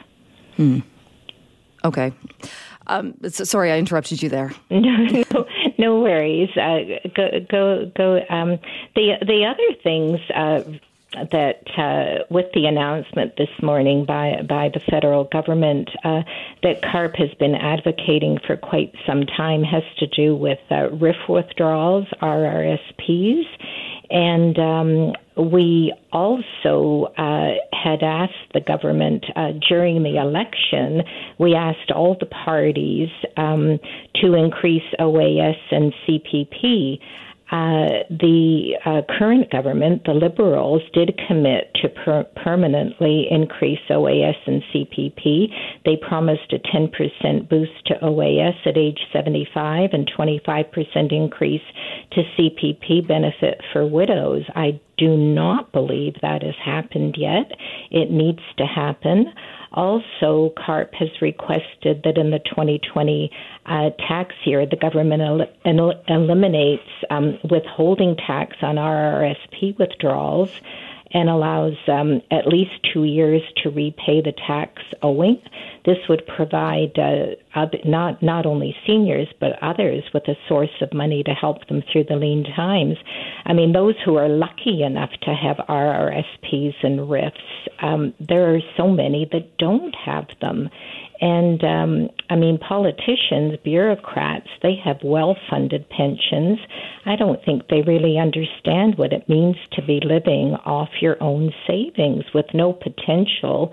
Hmm. 0.57 0.79
Okay. 1.83 2.13
Um, 2.87 3.15
so, 3.27 3.43
sorry, 3.43 3.71
I 3.71 3.77
interrupted 3.79 4.21
you 4.21 4.29
there. 4.29 4.51
No, 4.69 5.23
no, 5.31 5.45
no 5.77 5.99
worries. 5.99 6.49
Uh, 6.55 7.09
go, 7.15 7.29
go, 7.49 7.91
go. 7.95 8.25
Um, 8.29 8.59
the 8.95 9.13
the 9.25 9.45
other 9.45 9.81
things 9.83 10.19
uh, 10.35 10.63
that 11.13 11.61
uh, 11.77 12.23
with 12.29 12.45
the 12.53 12.65
announcement 12.65 13.35
this 13.37 13.49
morning 13.61 14.05
by 14.05 14.41
by 14.47 14.69
the 14.73 14.79
federal 14.89 15.25
government 15.25 15.89
uh, 16.03 16.21
that 16.63 16.81
CARP 16.81 17.15
has 17.17 17.29
been 17.37 17.55
advocating 17.55 18.39
for 18.45 18.55
quite 18.55 18.93
some 19.05 19.25
time 19.25 19.63
has 19.63 19.83
to 19.99 20.07
do 20.07 20.35
with 20.35 20.59
uh, 20.69 20.87
RRIF 20.89 21.27
withdrawals, 21.27 22.07
RRSPs, 22.21 23.43
and 24.09 24.57
um, 24.59 25.13
we 25.51 25.93
also 26.11 27.13
uh, 27.17 27.55
had 27.73 28.03
asked 28.03 28.53
the 28.53 28.61
government 28.61 29.25
uh, 29.35 29.51
during 29.67 30.03
the 30.03 30.17
election. 30.17 31.01
We 31.39 31.55
asked 31.55 31.91
all 31.91 32.17
the 32.19 32.25
parties 32.25 33.09
um, 33.37 33.79
to 34.21 34.33
increase 34.33 34.83
OAS 34.99 35.57
and 35.71 35.93
CPP. 36.07 36.99
Uh, 37.51 38.07
the 38.09 38.77
uh, 38.85 39.01
current 39.19 39.51
government, 39.51 40.03
the 40.05 40.13
Liberals, 40.13 40.81
did 40.93 41.19
commit 41.27 41.69
to 41.75 41.89
per- 41.89 42.23
permanently 42.41 43.27
increase 43.29 43.79
OAS 43.89 44.35
and 44.47 44.63
CPP. 44.73 45.47
They 45.83 45.97
promised 45.97 46.53
a 46.53 46.59
10% 46.59 47.49
boost 47.49 47.85
to 47.87 47.95
OAS 47.95 48.55
at 48.65 48.77
age 48.77 48.99
75 49.11 49.89
and 49.91 50.09
25% 50.17 51.11
increase 51.11 51.61
to 52.11 52.23
CPP 52.37 53.07
benefit 53.07 53.61
for 53.71 53.85
widows. 53.85 54.43
I 54.55 54.79
do 54.97 55.15
not 55.17 55.71
believe 55.71 56.15
that 56.21 56.43
has 56.43 56.55
happened 56.63 57.15
yet. 57.17 57.51
It 57.89 58.11
needs 58.11 58.41
to 58.57 58.65
happen. 58.65 59.33
Also, 59.73 60.53
CARP 60.57 60.93
has 60.95 61.09
requested 61.21 62.01
that 62.03 62.17
in 62.17 62.29
the 62.29 62.39
2020 62.39 63.31
uh, 63.65 63.89
tax 64.07 64.35
year, 64.45 64.65
the 64.65 64.75
government 64.75 65.21
el- 65.21 65.47
el- 65.65 66.03
eliminates 66.09 66.83
um, 67.09 67.39
withholding 67.49 68.17
tax 68.17 68.57
on 68.61 68.75
RRSP 68.75 69.77
withdrawals 69.79 70.51
and 71.13 71.29
allows 71.29 71.73
um, 71.87 72.21
at 72.31 72.47
least 72.47 72.71
two 72.93 73.03
years 73.03 73.41
to 73.63 73.69
repay 73.69 74.21
the 74.21 74.33
tax 74.47 74.81
owing. 75.01 75.41
This 75.85 75.97
would 76.07 76.23
provide 76.27 76.97
uh, 76.97 77.65
not 77.85 78.21
not 78.21 78.45
only 78.45 78.75
seniors 78.85 79.27
but 79.39 79.61
others 79.61 80.03
with 80.13 80.27
a 80.27 80.35
source 80.47 80.81
of 80.81 80.93
money 80.93 81.23
to 81.23 81.31
help 81.31 81.67
them 81.67 81.81
through 81.91 82.05
the 82.05 82.15
lean 82.15 82.45
times. 82.55 82.95
I 83.45 83.53
mean, 83.53 83.73
those 83.73 83.95
who 84.05 84.15
are 84.15 84.29
lucky 84.29 84.83
enough 84.83 85.11
to 85.23 85.33
have 85.33 85.57
RRSPs 85.67 86.75
and 86.83 86.99
RRIFs, 86.99 87.31
um, 87.81 88.13
there 88.19 88.53
are 88.53 88.59
so 88.77 88.87
many 88.87 89.27
that 89.31 89.57
don't 89.57 89.95
have 89.95 90.27
them, 90.39 90.69
and 91.21 91.63
um, 91.63 92.09
I 92.31 92.35
mean, 92.35 92.57
politicians, 92.57 93.57
bureaucrats, 93.63 94.47
they 94.63 94.75
have 94.83 94.97
well 95.03 95.37
funded 95.49 95.87
pensions. 95.89 96.57
I 97.05 97.15
don't 97.15 97.43
think 97.45 97.67
they 97.69 97.83
really 97.83 98.17
understand 98.17 98.97
what 98.97 99.13
it 99.13 99.29
means 99.29 99.55
to 99.73 99.83
be 99.83 99.99
living 100.03 100.55
off 100.65 100.89
your 100.99 101.21
own 101.21 101.51
savings 101.67 102.25
with 102.33 102.47
no 102.55 102.73
potential 102.73 103.71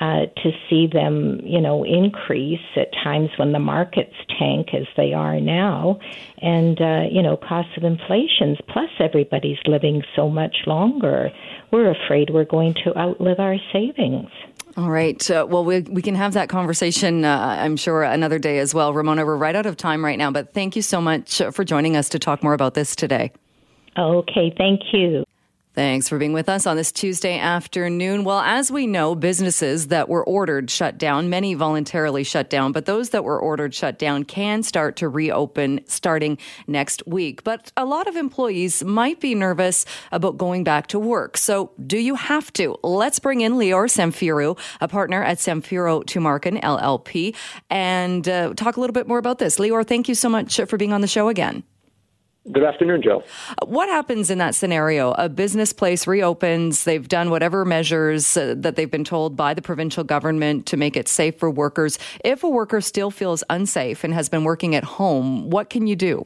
uh, 0.00 0.26
to 0.42 0.50
see 0.68 0.86
them, 0.86 1.40
you 1.42 1.60
know, 1.60 1.84
increase 1.84 2.60
at 2.76 2.92
times 3.04 3.30
when 3.38 3.52
the 3.52 3.58
markets 3.58 4.14
tank 4.38 4.68
as 4.74 4.86
they 4.96 5.12
are 5.12 5.40
now, 5.40 5.98
and 6.38 6.80
uh, 6.80 7.02
you 7.10 7.22
know, 7.22 7.36
cost 7.36 7.68
of 7.78 7.84
inflations. 7.84 8.58
Plus, 8.68 8.90
everybody's 8.98 9.58
living 9.66 10.02
so 10.16 10.28
much 10.28 10.56
longer. 10.66 11.30
We're 11.70 11.90
afraid 11.90 12.30
we're 12.30 12.44
going 12.44 12.74
to 12.84 12.96
outlive 12.98 13.40
our 13.40 13.56
savings. 13.72 14.30
All 14.76 14.90
right. 14.90 15.30
Uh, 15.30 15.46
well, 15.48 15.64
we, 15.64 15.80
we 15.80 16.00
can 16.00 16.14
have 16.14 16.34
that 16.34 16.48
conversation, 16.48 17.24
uh, 17.24 17.56
I'm 17.60 17.76
sure, 17.76 18.02
another 18.02 18.38
day 18.38 18.58
as 18.58 18.72
well. 18.72 18.94
Ramona, 18.94 19.26
we're 19.26 19.36
right 19.36 19.56
out 19.56 19.66
of 19.66 19.76
time 19.76 20.04
right 20.04 20.18
now, 20.18 20.30
but 20.30 20.54
thank 20.54 20.76
you 20.76 20.82
so 20.82 21.00
much 21.00 21.42
for 21.52 21.64
joining 21.64 21.96
us 21.96 22.08
to 22.10 22.18
talk 22.18 22.42
more 22.42 22.54
about 22.54 22.74
this 22.74 22.94
today. 22.94 23.32
Okay. 23.98 24.54
Thank 24.56 24.80
you. 24.92 25.24
Thanks 25.80 26.10
for 26.10 26.18
being 26.18 26.34
with 26.34 26.50
us 26.50 26.66
on 26.66 26.76
this 26.76 26.92
Tuesday 26.92 27.38
afternoon. 27.38 28.22
Well, 28.22 28.40
as 28.40 28.70
we 28.70 28.86
know, 28.86 29.14
businesses 29.14 29.86
that 29.86 30.10
were 30.10 30.22
ordered 30.22 30.70
shut 30.70 30.98
down, 30.98 31.30
many 31.30 31.54
voluntarily 31.54 32.22
shut 32.22 32.50
down, 32.50 32.72
but 32.72 32.84
those 32.84 33.08
that 33.10 33.24
were 33.24 33.40
ordered 33.40 33.74
shut 33.74 33.98
down 33.98 34.24
can 34.24 34.62
start 34.62 34.96
to 34.96 35.08
reopen 35.08 35.80
starting 35.86 36.36
next 36.66 37.02
week. 37.06 37.44
But 37.44 37.72
a 37.78 37.86
lot 37.86 38.08
of 38.08 38.16
employees 38.16 38.84
might 38.84 39.20
be 39.20 39.34
nervous 39.34 39.86
about 40.12 40.36
going 40.36 40.64
back 40.64 40.88
to 40.88 40.98
work. 40.98 41.38
So, 41.38 41.72
do 41.86 41.96
you 41.96 42.14
have 42.14 42.52
to? 42.52 42.76
Let's 42.82 43.18
bring 43.18 43.40
in 43.40 43.54
Lior 43.54 43.88
Samfiru, 43.88 44.58
a 44.82 44.86
partner 44.86 45.22
at 45.22 45.38
Samfiru 45.38 46.04
Tumarkin 46.04 46.60
LLP, 46.60 47.34
and 47.70 48.28
uh, 48.28 48.52
talk 48.52 48.76
a 48.76 48.80
little 48.80 48.92
bit 48.92 49.08
more 49.08 49.16
about 49.16 49.38
this. 49.38 49.56
Lior, 49.56 49.86
thank 49.86 50.10
you 50.10 50.14
so 50.14 50.28
much 50.28 50.60
for 50.68 50.76
being 50.76 50.92
on 50.92 51.00
the 51.00 51.08
show 51.08 51.28
again. 51.28 51.64
Good 52.50 52.64
afternoon, 52.64 53.02
Joe. 53.02 53.22
What 53.66 53.90
happens 53.90 54.30
in 54.30 54.38
that 54.38 54.54
scenario? 54.54 55.12
A 55.12 55.28
business 55.28 55.74
place 55.74 56.06
reopens, 56.06 56.84
they've 56.84 57.06
done 57.06 57.28
whatever 57.28 57.66
measures 57.66 58.34
uh, 58.34 58.54
that 58.56 58.76
they've 58.76 58.90
been 58.90 59.04
told 59.04 59.36
by 59.36 59.52
the 59.52 59.60
provincial 59.60 60.04
government 60.04 60.64
to 60.66 60.78
make 60.78 60.96
it 60.96 61.06
safe 61.06 61.38
for 61.38 61.50
workers. 61.50 61.98
If 62.24 62.42
a 62.42 62.48
worker 62.48 62.80
still 62.80 63.10
feels 63.10 63.44
unsafe 63.50 64.04
and 64.04 64.14
has 64.14 64.30
been 64.30 64.44
working 64.44 64.74
at 64.74 64.84
home, 64.84 65.50
what 65.50 65.68
can 65.68 65.86
you 65.86 65.96
do? 65.96 66.24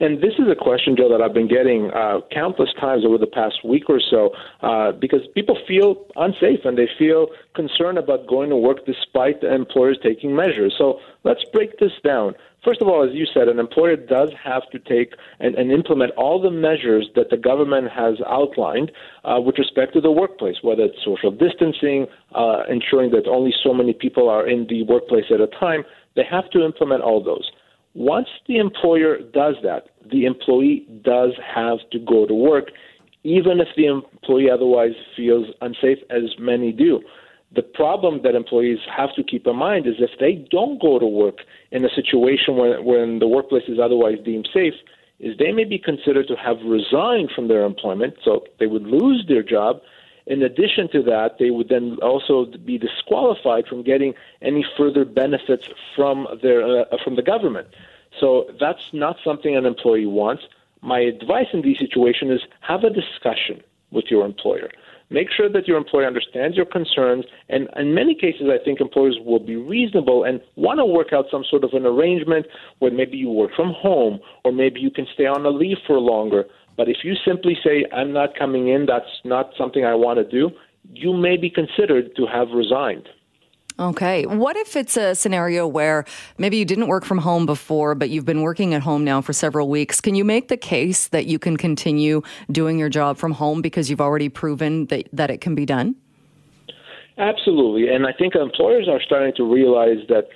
And 0.00 0.18
this 0.18 0.34
is 0.38 0.48
a 0.50 0.56
question, 0.56 0.96
Joe, 0.96 1.08
that 1.08 1.22
I've 1.22 1.32
been 1.32 1.48
getting 1.48 1.90
uh, 1.92 2.20
countless 2.30 2.70
times 2.78 3.04
over 3.06 3.16
the 3.16 3.26
past 3.26 3.64
week 3.64 3.84
or 3.88 4.00
so 4.00 4.30
uh, 4.60 4.92
because 4.92 5.20
people 5.34 5.56
feel 5.66 6.04
unsafe 6.16 6.64
and 6.64 6.76
they 6.76 6.88
feel 6.98 7.28
concerned 7.54 7.96
about 7.96 8.26
going 8.26 8.50
to 8.50 8.56
work 8.56 8.84
despite 8.86 9.40
the 9.40 9.54
employers 9.54 9.98
taking 10.02 10.34
measures. 10.34 10.74
So 10.76 11.00
let's 11.22 11.42
break 11.52 11.78
this 11.78 11.92
down. 12.02 12.34
First 12.64 12.80
of 12.80 12.88
all, 12.88 13.04
as 13.06 13.14
you 13.14 13.26
said, 13.32 13.48
an 13.48 13.58
employer 13.58 13.94
does 13.94 14.30
have 14.42 14.62
to 14.70 14.78
take 14.78 15.14
and, 15.38 15.54
and 15.54 15.70
implement 15.70 16.12
all 16.12 16.40
the 16.40 16.50
measures 16.50 17.08
that 17.14 17.28
the 17.28 17.36
government 17.36 17.90
has 17.90 18.14
outlined 18.26 18.90
uh, 19.24 19.38
with 19.38 19.58
respect 19.58 19.92
to 19.94 20.00
the 20.00 20.10
workplace, 20.10 20.56
whether 20.62 20.84
it's 20.84 20.96
social 21.04 21.30
distancing, 21.30 22.06
uh, 22.34 22.62
ensuring 22.70 23.10
that 23.10 23.28
only 23.28 23.52
so 23.62 23.74
many 23.74 23.92
people 23.92 24.30
are 24.30 24.48
in 24.48 24.66
the 24.68 24.82
workplace 24.84 25.26
at 25.32 25.40
a 25.40 25.46
time. 25.58 25.84
They 26.16 26.24
have 26.30 26.48
to 26.50 26.64
implement 26.64 27.02
all 27.02 27.22
those. 27.22 27.50
Once 27.92 28.28
the 28.48 28.56
employer 28.56 29.18
does 29.18 29.56
that, 29.62 29.88
the 30.10 30.24
employee 30.24 30.86
does 31.02 31.32
have 31.54 31.78
to 31.92 31.98
go 31.98 32.26
to 32.26 32.34
work, 32.34 32.70
even 33.24 33.60
if 33.60 33.68
the 33.76 33.86
employee 33.86 34.50
otherwise 34.50 34.92
feels 35.16 35.46
unsafe, 35.60 35.98
as 36.10 36.34
many 36.38 36.72
do. 36.72 37.00
The 37.54 37.62
problem 37.62 38.22
that 38.22 38.34
employees 38.34 38.78
have 38.94 39.14
to 39.14 39.22
keep 39.22 39.46
in 39.46 39.56
mind 39.56 39.86
is 39.86 39.94
if 39.98 40.18
they 40.18 40.46
don't 40.50 40.80
go 40.80 40.98
to 40.98 41.06
work 41.06 41.38
in 41.70 41.84
a 41.84 41.88
situation 41.88 42.56
when, 42.56 42.84
when 42.84 43.18
the 43.18 43.28
workplace 43.28 43.68
is 43.68 43.78
otherwise 43.78 44.18
deemed 44.24 44.48
safe, 44.52 44.74
is 45.20 45.36
they 45.38 45.52
may 45.52 45.64
be 45.64 45.78
considered 45.78 46.26
to 46.28 46.36
have 46.36 46.56
resigned 46.64 47.30
from 47.30 47.48
their 47.48 47.64
employment, 47.64 48.14
so 48.24 48.44
they 48.58 48.66
would 48.66 48.82
lose 48.82 49.24
their 49.28 49.42
job. 49.42 49.80
In 50.26 50.42
addition 50.42 50.88
to 50.90 51.02
that, 51.02 51.38
they 51.38 51.50
would 51.50 51.68
then 51.68 51.98
also 52.02 52.46
be 52.46 52.78
disqualified 52.78 53.66
from 53.66 53.82
getting 53.82 54.14
any 54.42 54.64
further 54.76 55.04
benefits 55.04 55.68
from 55.94 56.26
their 56.42 56.80
uh, 56.80 56.96
from 57.04 57.16
the 57.16 57.22
government. 57.22 57.68
So 58.18 58.50
that's 58.58 58.92
not 58.92 59.16
something 59.22 59.54
an 59.56 59.66
employee 59.66 60.06
wants. 60.06 60.44
My 60.80 61.00
advice 61.00 61.48
in 61.52 61.62
these 61.62 61.78
situations 61.78 62.30
is 62.32 62.40
have 62.60 62.84
a 62.84 62.90
discussion 62.90 63.62
with 63.90 64.06
your 64.10 64.24
employer. 64.24 64.70
Make 65.10 65.28
sure 65.30 65.48
that 65.48 65.68
your 65.68 65.76
employer 65.76 66.06
understands 66.06 66.56
your 66.56 66.66
concerns. 66.66 67.24
And 67.48 67.68
in 67.76 67.94
many 67.94 68.14
cases, 68.14 68.48
I 68.50 68.62
think 68.64 68.80
employers 68.80 69.18
will 69.24 69.38
be 69.38 69.56
reasonable 69.56 70.24
and 70.24 70.40
want 70.56 70.78
to 70.78 70.84
work 70.84 71.12
out 71.12 71.26
some 71.30 71.44
sort 71.48 71.64
of 71.64 71.72
an 71.72 71.86
arrangement 71.86 72.46
where 72.78 72.90
maybe 72.90 73.16
you 73.16 73.30
work 73.30 73.50
from 73.54 73.72
home 73.72 74.20
or 74.44 74.52
maybe 74.52 74.80
you 74.80 74.90
can 74.90 75.06
stay 75.14 75.26
on 75.26 75.44
a 75.44 75.50
leave 75.50 75.78
for 75.86 75.98
longer. 75.98 76.44
But 76.76 76.88
if 76.88 76.98
you 77.04 77.14
simply 77.24 77.56
say, 77.62 77.86
I'm 77.92 78.12
not 78.12 78.36
coming 78.36 78.68
in, 78.68 78.86
that's 78.86 79.20
not 79.24 79.50
something 79.56 79.84
I 79.84 79.94
want 79.94 80.18
to 80.18 80.24
do, 80.24 80.50
you 80.92 81.12
may 81.12 81.36
be 81.36 81.50
considered 81.50 82.16
to 82.16 82.26
have 82.26 82.48
resigned. 82.50 83.08
Okay. 83.78 84.24
What 84.24 84.56
if 84.56 84.76
it's 84.76 84.96
a 84.96 85.16
scenario 85.16 85.66
where 85.66 86.04
maybe 86.38 86.56
you 86.56 86.64
didn't 86.64 86.86
work 86.86 87.04
from 87.04 87.18
home 87.18 87.44
before, 87.44 87.96
but 87.96 88.08
you've 88.08 88.24
been 88.24 88.42
working 88.42 88.72
at 88.72 88.82
home 88.82 89.02
now 89.02 89.20
for 89.20 89.32
several 89.32 89.68
weeks? 89.68 90.00
Can 90.00 90.14
you 90.14 90.24
make 90.24 90.46
the 90.46 90.56
case 90.56 91.08
that 91.08 91.26
you 91.26 91.40
can 91.40 91.56
continue 91.56 92.22
doing 92.52 92.78
your 92.78 92.88
job 92.88 93.16
from 93.16 93.32
home 93.32 93.62
because 93.62 93.90
you've 93.90 94.00
already 94.00 94.28
proven 94.28 94.86
that, 94.86 95.08
that 95.12 95.28
it 95.28 95.40
can 95.40 95.56
be 95.56 95.66
done? 95.66 95.96
Absolutely. 97.18 97.92
And 97.92 98.06
I 98.06 98.12
think 98.12 98.36
employers 98.36 98.88
are 98.88 99.00
starting 99.04 99.32
to 99.36 99.44
realize 99.44 100.06
that 100.08 100.28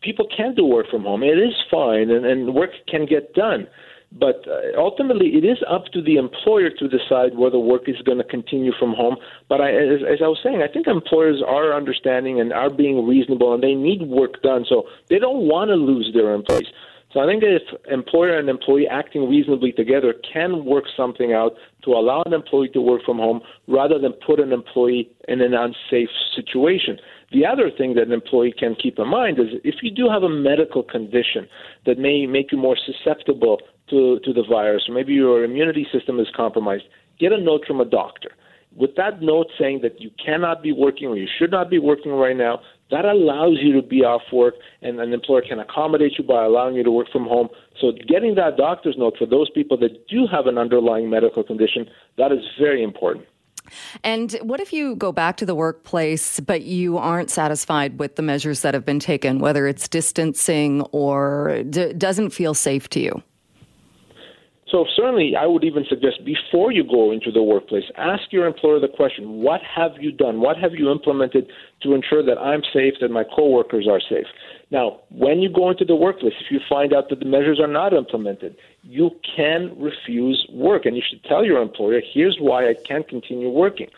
people 0.00 0.28
can 0.36 0.54
do 0.54 0.64
work 0.64 0.86
from 0.88 1.02
home. 1.02 1.24
It 1.24 1.38
is 1.38 1.54
fine, 1.68 2.10
and, 2.10 2.24
and 2.24 2.54
work 2.54 2.70
can 2.88 3.04
get 3.06 3.34
done. 3.34 3.66
But 4.12 4.46
uh, 4.48 4.78
ultimately, 4.78 5.36
it 5.36 5.44
is 5.44 5.58
up 5.68 5.86
to 5.92 6.00
the 6.00 6.16
employer 6.16 6.70
to 6.70 6.88
decide 6.88 7.36
whether 7.36 7.58
work 7.58 7.88
is 7.88 8.00
going 8.02 8.18
to 8.18 8.24
continue 8.24 8.72
from 8.78 8.94
home. 8.94 9.16
But 9.48 9.60
I, 9.60 9.72
as, 9.72 10.00
as 10.08 10.18
I 10.22 10.28
was 10.28 10.38
saying, 10.42 10.62
I 10.62 10.72
think 10.72 10.86
employers 10.86 11.42
are 11.46 11.74
understanding 11.74 12.40
and 12.40 12.52
are 12.52 12.70
being 12.70 13.06
reasonable, 13.06 13.52
and 13.52 13.62
they 13.62 13.74
need 13.74 14.02
work 14.02 14.42
done, 14.42 14.64
so 14.68 14.84
they 15.08 15.18
don't 15.18 15.48
want 15.48 15.68
to 15.68 15.74
lose 15.74 16.10
their 16.14 16.32
employees. 16.32 16.68
So 17.12 17.20
I 17.20 17.26
think 17.26 17.42
if 17.44 17.62
employer 17.90 18.38
and 18.38 18.48
employee 18.48 18.86
acting 18.88 19.28
reasonably 19.28 19.72
together 19.72 20.14
can 20.32 20.64
work 20.64 20.84
something 20.96 21.32
out 21.32 21.52
to 21.84 21.92
allow 21.92 22.22
an 22.26 22.32
employee 22.32 22.68
to 22.74 22.80
work 22.80 23.02
from 23.06 23.16
home 23.16 23.40
rather 23.68 23.98
than 23.98 24.12
put 24.26 24.38
an 24.38 24.52
employee 24.52 25.10
in 25.28 25.40
an 25.40 25.54
unsafe 25.54 26.10
situation. 26.34 26.98
The 27.32 27.46
other 27.46 27.70
thing 27.70 27.94
that 27.94 28.06
an 28.06 28.12
employee 28.12 28.54
can 28.56 28.74
keep 28.74 28.98
in 28.98 29.08
mind 29.08 29.38
is 29.38 29.46
if 29.64 29.76
you 29.82 29.90
do 29.90 30.08
have 30.10 30.24
a 30.24 30.28
medical 30.28 30.82
condition 30.82 31.48
that 31.86 31.98
may 31.98 32.26
make 32.26 32.52
you 32.52 32.58
more 32.58 32.76
susceptible 32.76 33.60
to, 33.90 34.18
to 34.20 34.32
the 34.32 34.44
virus, 34.48 34.84
or 34.88 34.94
maybe 34.94 35.14
your 35.14 35.44
immunity 35.44 35.86
system 35.92 36.18
is 36.18 36.26
compromised, 36.34 36.84
get 37.18 37.32
a 37.32 37.40
note 37.40 37.64
from 37.66 37.80
a 37.80 37.84
doctor. 37.84 38.30
With 38.74 38.96
that 38.96 39.22
note 39.22 39.46
saying 39.58 39.80
that 39.82 40.00
you 40.00 40.10
cannot 40.22 40.62
be 40.62 40.72
working 40.72 41.08
or 41.08 41.16
you 41.16 41.28
should 41.38 41.50
not 41.50 41.70
be 41.70 41.78
working 41.78 42.12
right 42.12 42.36
now, 42.36 42.60
that 42.90 43.04
allows 43.04 43.58
you 43.60 43.72
to 43.72 43.82
be 43.82 44.04
off 44.04 44.22
work 44.32 44.54
and 44.82 45.00
an 45.00 45.12
employer 45.12 45.42
can 45.42 45.58
accommodate 45.58 46.18
you 46.18 46.24
by 46.24 46.44
allowing 46.44 46.74
you 46.74 46.84
to 46.84 46.90
work 46.90 47.08
from 47.10 47.24
home. 47.24 47.48
So 47.80 47.92
getting 48.06 48.34
that 48.36 48.56
doctor's 48.56 48.96
note 48.98 49.14
for 49.18 49.26
those 49.26 49.50
people 49.50 49.76
that 49.78 50.06
do 50.08 50.26
have 50.30 50.46
an 50.46 50.58
underlying 50.58 51.08
medical 51.08 51.42
condition, 51.42 51.88
that 52.18 52.32
is 52.32 52.40
very 52.58 52.82
important. 52.82 53.26
And 54.04 54.32
what 54.42 54.60
if 54.60 54.72
you 54.72 54.94
go 54.94 55.10
back 55.10 55.36
to 55.38 55.46
the 55.46 55.54
workplace, 55.54 56.38
but 56.40 56.62
you 56.62 56.98
aren't 56.98 57.30
satisfied 57.30 57.98
with 57.98 58.16
the 58.16 58.22
measures 58.22 58.60
that 58.60 58.74
have 58.74 58.84
been 58.84 59.00
taken, 59.00 59.38
whether 59.38 59.66
it's 59.66 59.88
distancing 59.88 60.82
or 60.92 61.62
d- 61.68 61.92
doesn't 61.94 62.30
feel 62.30 62.54
safe 62.54 62.88
to 62.90 63.00
you? 63.00 63.22
So 64.76 64.84
certainly, 64.94 65.34
I 65.34 65.46
would 65.46 65.64
even 65.64 65.86
suggest 65.88 66.22
before 66.22 66.70
you 66.70 66.84
go 66.84 67.10
into 67.10 67.32
the 67.32 67.42
workplace, 67.42 67.84
ask 67.96 68.30
your 68.30 68.46
employer 68.46 68.78
the 68.78 68.88
question: 68.88 69.40
What 69.40 69.62
have 69.62 69.92
you 69.98 70.12
done? 70.12 70.42
What 70.42 70.58
have 70.58 70.74
you 70.74 70.92
implemented 70.92 71.46
to 71.82 71.94
ensure 71.94 72.22
that 72.22 72.36
I'm 72.36 72.60
safe, 72.74 72.92
that 73.00 73.10
my 73.10 73.24
coworkers 73.24 73.88
are 73.88 74.02
safe? 74.06 74.26
Now, 74.70 74.98
when 75.08 75.38
you 75.38 75.48
go 75.48 75.70
into 75.70 75.86
the 75.86 75.96
workplace, 75.96 76.34
if 76.42 76.50
you 76.50 76.60
find 76.68 76.92
out 76.92 77.08
that 77.08 77.20
the 77.20 77.24
measures 77.24 77.58
are 77.58 77.66
not 77.66 77.94
implemented, 77.94 78.54
you 78.82 79.12
can 79.34 79.74
refuse 79.80 80.46
work, 80.52 80.84
and 80.84 80.94
you 80.94 81.02
should 81.08 81.24
tell 81.24 81.42
your 81.42 81.62
employer, 81.62 82.02
"Here's 82.12 82.36
why 82.38 82.68
I 82.68 82.74
can't 82.74 83.08
continue 83.08 83.48
working." 83.48 83.88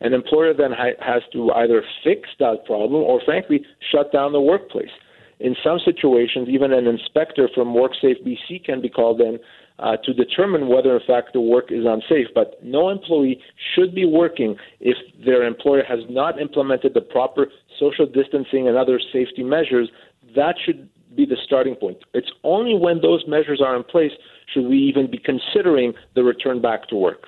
An 0.00 0.14
employer 0.14 0.54
then 0.54 0.70
ha- 0.70 1.00
has 1.00 1.24
to 1.32 1.50
either 1.54 1.84
fix 2.04 2.28
that 2.38 2.64
problem 2.66 3.02
or, 3.02 3.20
frankly, 3.22 3.64
shut 3.90 4.12
down 4.12 4.30
the 4.30 4.40
workplace. 4.40 4.92
In 5.40 5.56
some 5.64 5.80
situations, 5.80 6.48
even 6.48 6.72
an 6.72 6.86
inspector 6.86 7.48
from 7.48 7.74
WorkSafe 7.74 8.22
BC 8.22 8.62
can 8.62 8.80
be 8.80 8.90
called 8.90 9.20
in 9.22 9.40
uh, 9.80 9.96
to 10.04 10.12
determine 10.12 10.68
whether, 10.68 10.94
in 10.94 11.02
fact, 11.06 11.32
the 11.32 11.40
work 11.40 11.70
is 11.70 11.84
unsafe. 11.86 12.28
But 12.34 12.62
no 12.62 12.90
employee 12.90 13.40
should 13.74 13.94
be 13.94 14.04
working 14.04 14.56
if 14.80 14.96
their 15.24 15.44
employer 15.44 15.82
has 15.88 16.00
not 16.08 16.40
implemented 16.40 16.94
the 16.94 17.00
proper 17.00 17.46
social 17.78 18.06
distancing 18.06 18.68
and 18.68 18.76
other 18.76 19.00
safety 19.12 19.42
measures. 19.42 19.88
That 20.36 20.56
should 20.64 20.88
be 21.16 21.26
the 21.26 21.36
starting 21.44 21.74
point. 21.74 21.98
It's 22.14 22.30
only 22.44 22.76
when 22.78 23.00
those 23.00 23.24
measures 23.26 23.60
are 23.64 23.76
in 23.76 23.82
place 23.82 24.12
should 24.52 24.66
we 24.66 24.78
even 24.78 25.10
be 25.10 25.18
considering 25.18 25.94
the 26.14 26.22
return 26.22 26.60
back 26.60 26.88
to 26.88 26.96
work. 26.96 27.24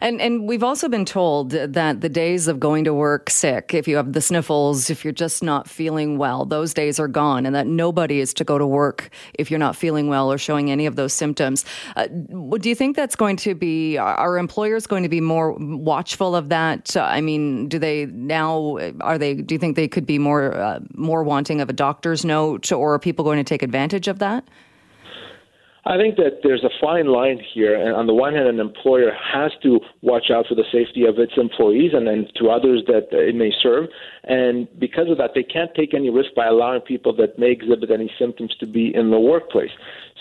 And 0.00 0.20
and 0.20 0.48
we've 0.48 0.62
also 0.62 0.88
been 0.88 1.04
told 1.04 1.50
that 1.50 2.00
the 2.00 2.08
days 2.08 2.48
of 2.48 2.60
going 2.60 2.84
to 2.84 2.94
work 2.94 3.30
sick, 3.30 3.74
if 3.74 3.86
you 3.88 3.96
have 3.96 4.12
the 4.12 4.20
sniffles, 4.20 4.90
if 4.90 5.04
you're 5.04 5.12
just 5.12 5.42
not 5.42 5.68
feeling 5.68 6.18
well, 6.18 6.44
those 6.44 6.72
days 6.72 6.98
are 6.98 7.08
gone, 7.08 7.46
and 7.46 7.54
that 7.54 7.66
nobody 7.66 8.20
is 8.20 8.32
to 8.34 8.44
go 8.44 8.58
to 8.58 8.66
work 8.66 9.10
if 9.34 9.50
you're 9.50 9.58
not 9.58 9.76
feeling 9.76 10.08
well 10.08 10.32
or 10.32 10.38
showing 10.38 10.70
any 10.70 10.86
of 10.86 10.96
those 10.96 11.12
symptoms. 11.12 11.64
Uh, 11.96 12.06
do 12.06 12.68
you 12.68 12.74
think 12.74 12.96
that's 12.96 13.16
going 13.16 13.36
to 13.36 13.54
be? 13.54 13.98
Are 13.98 14.38
employers 14.38 14.86
going 14.86 15.02
to 15.02 15.08
be 15.08 15.20
more 15.20 15.52
watchful 15.58 16.34
of 16.34 16.48
that? 16.48 16.96
Uh, 16.96 17.02
I 17.02 17.20
mean, 17.20 17.68
do 17.68 17.78
they 17.78 18.06
now? 18.06 18.78
Are 19.00 19.18
they? 19.18 19.34
Do 19.34 19.54
you 19.54 19.58
think 19.58 19.76
they 19.76 19.88
could 19.88 20.06
be 20.06 20.18
more 20.18 20.54
uh, 20.54 20.80
more 20.94 21.22
wanting 21.22 21.60
of 21.60 21.68
a 21.68 21.72
doctor's 21.74 22.24
note, 22.24 22.72
or 22.72 22.94
are 22.94 22.98
people 22.98 23.24
going 23.24 23.38
to 23.38 23.44
take 23.44 23.62
advantage 23.62 24.08
of 24.08 24.18
that? 24.20 24.44
I 25.88 25.96
think 25.96 26.16
that 26.16 26.40
there's 26.42 26.62
a 26.64 26.70
fine 26.78 27.06
line 27.06 27.40
here. 27.54 27.74
And 27.74 27.94
on 27.94 28.06
the 28.06 28.12
one 28.12 28.34
hand, 28.34 28.46
an 28.46 28.60
employer 28.60 29.10
has 29.10 29.52
to 29.62 29.80
watch 30.02 30.26
out 30.30 30.44
for 30.46 30.54
the 30.54 30.68
safety 30.70 31.06
of 31.06 31.18
its 31.18 31.32
employees 31.38 31.92
and 31.94 32.06
then 32.06 32.28
to 32.36 32.50
others 32.50 32.82
that 32.88 33.08
it 33.10 33.34
may 33.34 33.50
serve. 33.62 33.88
And 34.24 34.68
because 34.78 35.10
of 35.10 35.16
that, 35.16 35.30
they 35.34 35.42
can't 35.42 35.74
take 35.74 35.94
any 35.94 36.10
risk 36.10 36.34
by 36.36 36.44
allowing 36.44 36.82
people 36.82 37.16
that 37.16 37.38
may 37.38 37.52
exhibit 37.52 37.90
any 37.90 38.12
symptoms 38.18 38.54
to 38.60 38.66
be 38.66 38.94
in 38.94 39.10
the 39.10 39.18
workplace. 39.18 39.70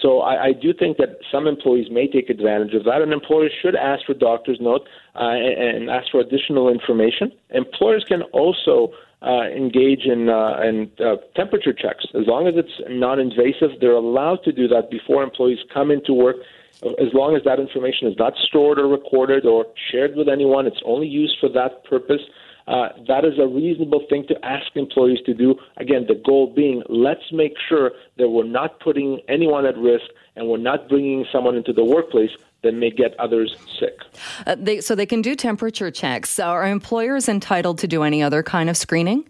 So 0.01 0.21
I, 0.21 0.45
I 0.45 0.51
do 0.53 0.73
think 0.73 0.95
that 0.97 1.17
some 1.29 1.47
employees 1.47 1.87
may 1.91 2.07
take 2.07 2.29
advantage 2.29 2.73
of 2.73 2.85
that, 2.85 3.01
and 3.01 3.11
employers 3.11 3.51
should 3.61 3.75
ask 3.75 4.05
for 4.05 4.13
doctor's 4.13 4.59
note 4.61 4.87
uh, 5.15 5.31
and, 5.31 5.75
and 5.75 5.89
ask 5.89 6.09
for 6.11 6.21
additional 6.21 6.69
information. 6.69 7.33
Employers 7.49 8.05
can 8.07 8.21
also 8.31 8.93
uh, 9.21 9.43
engage 9.49 10.05
in, 10.05 10.29
uh, 10.29 10.61
in 10.61 10.91
uh, 10.99 11.15
temperature 11.35 11.73
checks. 11.73 12.05
As 12.13 12.27
long 12.27 12.47
as 12.47 12.53
it's 12.55 12.81
non 12.89 13.19
invasive, 13.19 13.79
they're 13.81 13.91
allowed 13.91 14.43
to 14.43 14.51
do 14.51 14.67
that 14.67 14.91
before 14.91 15.23
employees 15.23 15.59
come 15.73 15.91
into 15.91 16.13
work. 16.13 16.37
As 16.83 17.11
long 17.13 17.35
as 17.35 17.43
that 17.43 17.59
information 17.59 18.07
is 18.07 18.15
not 18.19 18.33
stored 18.37 18.77
or 18.77 18.87
recorded 18.87 19.45
or 19.45 19.65
shared 19.91 20.15
with 20.15 20.29
anyone, 20.29 20.67
it's 20.67 20.81
only 20.85 21.07
used 21.07 21.37
for 21.39 21.49
that 21.49 21.83
purpose. 21.85 22.21
Uh, 22.67 22.89
that 23.07 23.23
is 23.23 23.39
a 23.39 23.47
reasonable 23.47 24.05
thing 24.09 24.27
to 24.27 24.45
ask 24.45 24.75
employees 24.75 25.19
to 25.25 25.33
do. 25.33 25.55
Again, 25.77 26.05
the 26.07 26.21
goal 26.25 26.53
being 26.53 26.83
let's 26.89 27.31
make 27.31 27.53
sure 27.67 27.91
that 28.17 28.29
we're 28.29 28.43
not 28.43 28.79
putting 28.81 29.21
anyone 29.29 29.65
at 29.65 29.77
risk 29.77 30.05
and 30.35 30.47
we're 30.47 30.57
not 30.57 30.89
bringing 30.89 31.25
someone 31.31 31.55
into 31.55 31.71
the 31.71 31.83
workplace 31.83 32.31
that 32.63 32.73
may 32.73 32.89
get 32.89 33.17
others 33.19 33.55
sick. 33.79 33.99
Uh, 34.45 34.55
they, 34.57 34.81
so 34.81 34.95
they 34.95 35.05
can 35.05 35.21
do 35.21 35.35
temperature 35.35 35.91
checks. 35.91 36.39
Are 36.39 36.65
employers 36.65 37.29
entitled 37.29 37.77
to 37.79 37.87
do 37.87 38.03
any 38.03 38.23
other 38.23 38.43
kind 38.43 38.69
of 38.69 38.77
screening? 38.77 39.27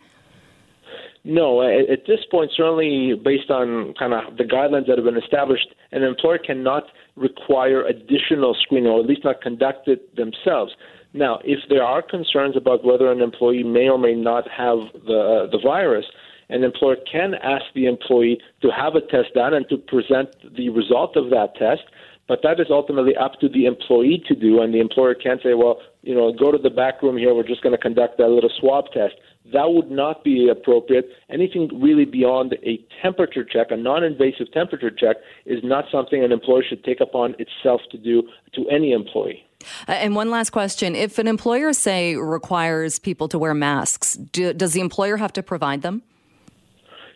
No, 1.23 1.61
at 1.61 2.05
this 2.07 2.19
point, 2.31 2.51
certainly 2.55 3.13
based 3.21 3.51
on 3.51 3.93
kind 3.99 4.13
of 4.13 4.37
the 4.37 4.45
guidelines 4.45 4.87
that 4.87 4.97
have 4.97 5.03
been 5.03 5.21
established, 5.21 5.67
an 5.91 6.01
employer 6.01 6.37
cannot 6.37 6.83
require 7.17 7.85
additional 7.85 8.55
screening, 8.61 8.89
or 8.89 9.01
at 9.01 9.07
least 9.07 9.25
not 9.25 9.41
conduct 9.41 9.89
it 9.89 10.15
themselves. 10.15 10.73
Now, 11.13 11.39
if 11.43 11.59
there 11.67 11.83
are 11.83 12.01
concerns 12.01 12.55
about 12.55 12.85
whether 12.85 13.11
an 13.11 13.21
employee 13.21 13.63
may 13.63 13.89
or 13.89 13.97
may 13.97 14.15
not 14.15 14.47
have 14.49 14.77
the 15.05 15.47
uh, 15.47 15.51
the 15.51 15.59
virus, 15.61 16.05
an 16.49 16.63
employer 16.63 16.95
can 17.11 17.33
ask 17.35 17.65
the 17.75 17.87
employee 17.87 18.39
to 18.61 18.69
have 18.69 18.95
a 18.95 19.01
test 19.01 19.33
done 19.33 19.53
and 19.53 19.67
to 19.67 19.77
present 19.77 20.29
the 20.55 20.69
result 20.69 21.17
of 21.17 21.29
that 21.31 21.55
test. 21.55 21.83
But 22.27 22.41
that 22.43 22.59
is 22.59 22.67
ultimately 22.69 23.15
up 23.15 23.39
to 23.39 23.47
the 23.47 23.65
employee 23.65 24.21
to 24.27 24.35
do, 24.35 24.61
and 24.61 24.73
the 24.73 24.79
employer 24.79 25.15
can't 25.15 25.41
say, 25.41 25.53
well, 25.53 25.79
you 26.01 26.13
know, 26.13 26.33
go 26.33 26.51
to 26.51 26.57
the 26.57 26.69
back 26.69 27.01
room 27.01 27.17
here, 27.17 27.33
we're 27.33 27.47
just 27.47 27.61
going 27.61 27.75
to 27.75 27.81
conduct 27.81 28.17
that 28.17 28.27
little 28.27 28.51
swab 28.59 28.91
test. 28.91 29.15
That 29.53 29.71
would 29.71 29.89
not 29.89 30.25
be 30.25 30.49
appropriate. 30.49 31.09
Anything 31.29 31.69
really 31.81 32.03
beyond 32.03 32.57
a 32.63 32.83
temperature 33.01 33.45
check, 33.45 33.67
a 33.71 33.77
non 33.77 34.03
invasive 34.03 34.51
temperature 34.51 34.91
check, 34.91 35.17
is 35.45 35.63
not 35.63 35.85
something 35.89 36.21
an 36.21 36.33
employer 36.33 36.63
should 36.67 36.83
take 36.83 36.99
upon 36.99 37.35
itself 37.39 37.79
to 37.91 37.97
do 37.97 38.23
to 38.55 38.67
any 38.69 38.91
employee. 38.91 39.45
Uh, 39.87 39.93
and 39.93 40.15
one 40.15 40.29
last 40.29 40.49
question. 40.49 40.95
If 40.95 41.17
an 41.17 41.27
employer, 41.27 41.71
say, 41.71 42.17
requires 42.17 42.99
people 42.99 43.29
to 43.29 43.39
wear 43.39 43.53
masks, 43.53 44.15
do, 44.15 44.51
does 44.51 44.73
the 44.73 44.81
employer 44.81 45.15
have 45.15 45.31
to 45.33 45.43
provide 45.43 45.81
them? 45.81 46.01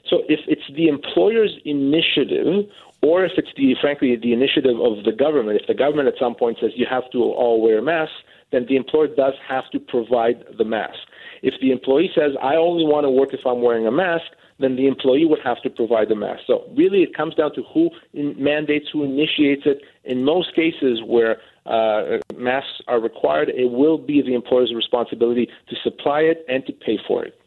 So 0.09 0.23
if 0.27 0.39
it's 0.47 0.61
the 0.75 0.87
employer's 0.87 1.57
initiative 1.63 2.65
or 3.01 3.25
if 3.25 3.33
it's 3.37 3.49
the 3.57 3.75
frankly 3.81 4.15
the 4.15 4.33
initiative 4.33 4.79
of 4.79 5.03
the 5.03 5.11
government, 5.11 5.59
if 5.59 5.67
the 5.67 5.73
government 5.73 6.07
at 6.07 6.15
some 6.19 6.35
point 6.35 6.57
says 6.61 6.71
you 6.75 6.85
have 6.89 7.09
to 7.11 7.19
all 7.19 7.61
wear 7.61 7.81
masks, 7.81 8.15
then 8.51 8.65
the 8.67 8.75
employer 8.75 9.07
does 9.07 9.33
have 9.47 9.69
to 9.71 9.79
provide 9.79 10.43
the 10.57 10.65
mask. 10.65 10.99
If 11.41 11.55
the 11.61 11.71
employee 11.71 12.11
says 12.13 12.31
I 12.41 12.55
only 12.55 12.85
want 12.85 13.05
to 13.05 13.09
work 13.09 13.33
if 13.33 13.45
I'm 13.45 13.61
wearing 13.61 13.87
a 13.87 13.91
mask, 13.91 14.25
then 14.59 14.75
the 14.75 14.87
employee 14.87 15.25
would 15.25 15.39
have 15.43 15.61
to 15.63 15.69
provide 15.69 16.09
the 16.09 16.15
mask. 16.15 16.41
So 16.45 16.69
really, 16.75 17.01
it 17.01 17.15
comes 17.15 17.33
down 17.35 17.53
to 17.55 17.63
who 17.73 17.89
mandates, 18.13 18.87
who 18.93 19.03
initiates 19.03 19.63
it. 19.65 19.81
In 20.03 20.23
most 20.23 20.55
cases 20.55 21.01
where 21.05 21.37
uh, 21.65 22.19
masks 22.35 22.81
are 22.87 22.99
required, 22.99 23.49
it 23.49 23.71
will 23.71 23.97
be 23.97 24.21
the 24.21 24.35
employer's 24.35 24.73
responsibility 24.75 25.47
to 25.69 25.75
supply 25.83 26.21
it 26.21 26.45
and 26.47 26.65
to 26.67 26.73
pay 26.73 26.99
for 27.07 27.25
it. 27.25 27.40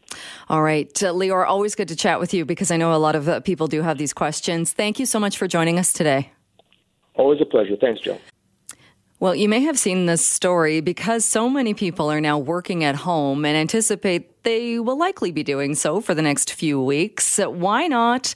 All 0.49 0.61
right. 0.61 0.91
Uh, 1.03 1.13
Lior, 1.13 1.45
always 1.45 1.75
good 1.75 1.87
to 1.87 1.95
chat 1.95 2.19
with 2.19 2.33
you 2.33 2.45
because 2.45 2.71
I 2.71 2.77
know 2.77 2.93
a 2.93 2.97
lot 2.97 3.15
of 3.15 3.27
uh, 3.27 3.39
people 3.39 3.67
do 3.67 3.81
have 3.81 3.97
these 3.97 4.13
questions. 4.13 4.73
Thank 4.73 4.99
you 4.99 5.05
so 5.05 5.19
much 5.19 5.37
for 5.37 5.47
joining 5.47 5.79
us 5.79 5.91
today. 5.93 6.31
Always 7.15 7.41
a 7.41 7.45
pleasure. 7.45 7.75
Thanks, 7.75 8.01
Joe. 8.01 8.19
Well, 9.19 9.33
you 9.33 9.47
may 9.47 9.61
have 9.61 9.79
seen 9.79 10.05
this 10.05 10.25
story 10.25 10.81
because 10.81 11.23
so 11.23 11.49
many 11.49 11.73
people 11.73 12.11
are 12.11 12.19
now 12.19 12.37
working 12.37 12.83
at 12.83 12.95
home 12.95 13.45
and 13.45 13.55
anticipate 13.55 14.43
they 14.43 14.77
will 14.77 14.97
likely 14.97 15.31
be 15.31 15.41
doing 15.41 15.73
so 15.73 16.01
for 16.01 16.13
the 16.13 16.21
next 16.21 16.51
few 16.51 16.81
weeks. 16.81 17.39
Why 17.39 17.87
not? 17.87 18.33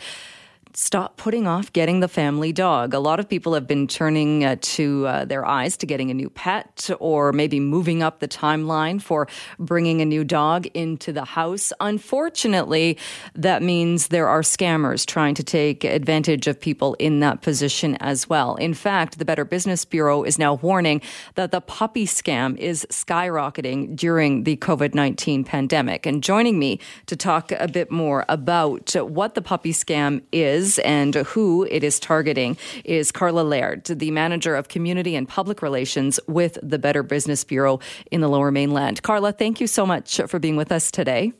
Stop 0.74 1.18
putting 1.18 1.48
off 1.48 1.74
getting 1.74 2.00
the 2.00 2.08
family 2.08 2.54
dog. 2.54 2.94
A 2.94 3.00
lot 3.00 3.20
of 3.20 3.28
people 3.28 3.54
have 3.54 3.66
been 3.66 3.88
turning 3.88 4.46
uh, 4.46 4.56
to 4.62 5.08
uh, 5.08 5.26
their 5.26 5.46
eyes 5.46 5.76
to 5.78 5.86
getting 5.86 6.12
a 6.12 6.14
new 6.14 6.30
pet 6.30 6.90
or 7.00 7.34
maybe 7.34 7.60
moving 7.60 8.04
up 8.04 8.20
the 8.20 8.28
timeline 8.28 9.02
for 9.02 9.28
bringing 9.58 10.02
a 10.02 10.06
new 10.06 10.24
dog 10.24 10.68
into 10.68 11.12
the 11.12 11.26
house. 11.26 11.74
Unfortunately, 11.80 12.98
that 13.34 13.64
means 13.64 14.10
there 14.10 14.28
are 14.28 14.42
scammers 14.42 15.06
trying 15.06 15.34
to 15.36 15.44
take 15.44 15.84
advantage 15.84 16.46
of 16.46 16.60
people 16.60 16.96
in 17.00 17.20
that 17.20 17.42
position 17.42 17.96
as 18.00 18.30
well. 18.30 18.56
In 18.56 18.74
fact, 18.74 19.18
the 19.18 19.26
Better 19.26 19.46
Business 19.46 19.86
Bureau 19.86 20.24
is 20.24 20.38
now 20.38 20.56
warning 20.56 21.02
that 21.36 21.52
the 21.52 21.62
puppy 21.62 22.06
scam 22.06 22.56
is 22.58 22.86
skyrocketing 22.92 23.96
during 23.96 24.44
the 24.44 24.58
COVID 24.58 24.94
19 24.94 25.44
pandemic. 25.44 26.06
And 26.06 26.22
joining 26.22 26.60
me 26.60 26.80
to 27.08 27.16
talk 27.16 27.52
a 27.52 27.68
bit 27.68 27.90
more 27.90 28.26
about 28.30 28.96
what 28.96 29.34
the 29.34 29.42
puppy 29.42 29.74
scam 29.74 30.22
is 30.32 30.59
is 30.60 30.80
and 30.80 31.16
who 31.16 31.68
it 31.70 31.84
is 31.84 32.00
targeting 32.00 32.58
is 32.84 33.12
Karla 33.12 33.42
Laird, 33.42 33.86
the 33.86 34.12
manager 34.12 34.56
of 34.56 34.68
community 34.68 35.16
and 35.16 35.28
public 35.28 35.62
relations 35.62 36.20
with 36.28 36.58
the 36.62 36.78
Better 36.78 37.04
Business 37.04 37.44
Bureau 37.44 37.80
in 38.12 38.22
the 38.22 38.28
Lower 38.28 38.52
Mainland. 38.52 39.02
Carla, 39.02 39.32
thank 39.32 39.62
you 39.62 39.68
so 39.68 39.86
much 39.86 40.20
for 40.28 40.40
being 40.40 40.58
with 40.58 40.72
us 40.72 40.92
today. 40.92 41.34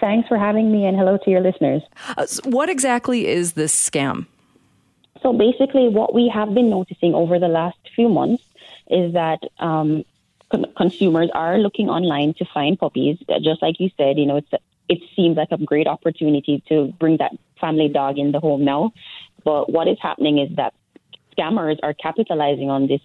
Thanks 0.00 0.28
for 0.28 0.38
having 0.38 0.70
me, 0.70 0.86
and 0.86 0.96
hello 0.96 1.18
to 1.24 1.30
your 1.30 1.40
listeners. 1.40 1.82
Uh, 2.16 2.26
what 2.44 2.68
exactly 2.68 3.26
is 3.26 3.54
this 3.54 3.74
scam? 3.74 4.26
So, 5.22 5.32
basically, 5.32 5.88
what 5.88 6.14
we 6.14 6.30
have 6.32 6.54
been 6.54 6.70
noticing 6.70 7.14
over 7.14 7.40
the 7.40 7.48
last 7.48 7.78
few 7.96 8.08
months 8.08 8.44
is 8.88 9.14
that 9.14 9.40
um, 9.58 10.04
con- 10.50 10.66
consumers 10.76 11.30
are 11.34 11.58
looking 11.58 11.88
online 11.88 12.34
to 12.34 12.44
find 12.44 12.78
puppies. 12.78 13.18
Just 13.42 13.60
like 13.60 13.80
you 13.80 13.90
said, 13.96 14.18
you 14.18 14.26
know, 14.26 14.36
it's 14.36 14.52
it 14.88 14.98
seems 15.14 15.36
like 15.36 15.48
a 15.50 15.58
great 15.58 15.86
opportunity 15.86 16.62
to 16.68 16.92
bring 16.98 17.18
that 17.18 17.32
family 17.60 17.88
dog 17.88 18.18
in 18.18 18.32
the 18.32 18.40
home 18.40 18.64
now. 18.64 18.92
But 19.44 19.70
what 19.70 19.88
is 19.88 19.98
happening 20.00 20.38
is 20.38 20.56
that 20.56 20.74
scammers 21.38 21.76
are 21.82 21.94
capitalizing 21.94 22.70
on 22.70 22.88
this 22.88 23.00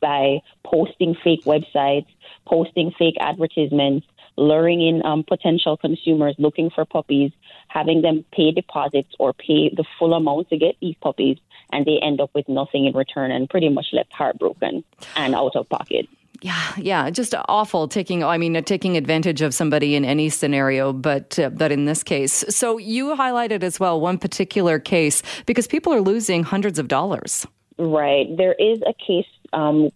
by 0.00 0.40
posting 0.64 1.14
fake 1.22 1.44
websites, 1.44 2.06
posting 2.46 2.92
fake 2.98 3.16
advertisements, 3.20 4.06
luring 4.36 4.86
in 4.86 5.04
um, 5.04 5.24
potential 5.24 5.76
consumers 5.76 6.34
looking 6.38 6.70
for 6.70 6.84
puppies, 6.84 7.32
having 7.68 8.02
them 8.02 8.24
pay 8.32 8.52
deposits 8.52 9.14
or 9.18 9.32
pay 9.32 9.70
the 9.74 9.84
full 9.98 10.12
amount 10.14 10.50
to 10.50 10.58
get 10.58 10.76
these 10.80 10.96
puppies, 11.00 11.38
and 11.72 11.86
they 11.86 11.98
end 12.02 12.20
up 12.20 12.30
with 12.34 12.48
nothing 12.48 12.86
in 12.86 12.94
return 12.94 13.30
and 13.30 13.48
pretty 13.48 13.68
much 13.68 13.86
left 13.92 14.12
heartbroken 14.12 14.84
and 15.16 15.34
out 15.34 15.56
of 15.56 15.68
pocket. 15.68 16.06
Yeah, 16.42 16.72
yeah, 16.76 17.10
just 17.10 17.34
awful 17.48 17.88
taking. 17.88 18.22
I 18.24 18.36
mean, 18.38 18.62
taking 18.64 18.96
advantage 18.96 19.42
of 19.42 19.54
somebody 19.54 19.94
in 19.94 20.04
any 20.04 20.28
scenario, 20.28 20.92
but 20.92 21.38
uh, 21.38 21.50
but 21.50 21.72
in 21.72 21.84
this 21.84 22.02
case. 22.02 22.44
So 22.48 22.78
you 22.78 23.14
highlighted 23.16 23.62
as 23.62 23.80
well 23.80 24.00
one 24.00 24.18
particular 24.18 24.78
case 24.78 25.22
because 25.46 25.66
people 25.66 25.92
are 25.92 26.00
losing 26.00 26.42
hundreds 26.42 26.78
of 26.78 26.88
dollars. 26.88 27.46
Right. 27.78 28.34
There 28.36 28.54
is 28.54 28.80
a 28.86 28.94
case 28.94 29.26
um, 29.52 29.90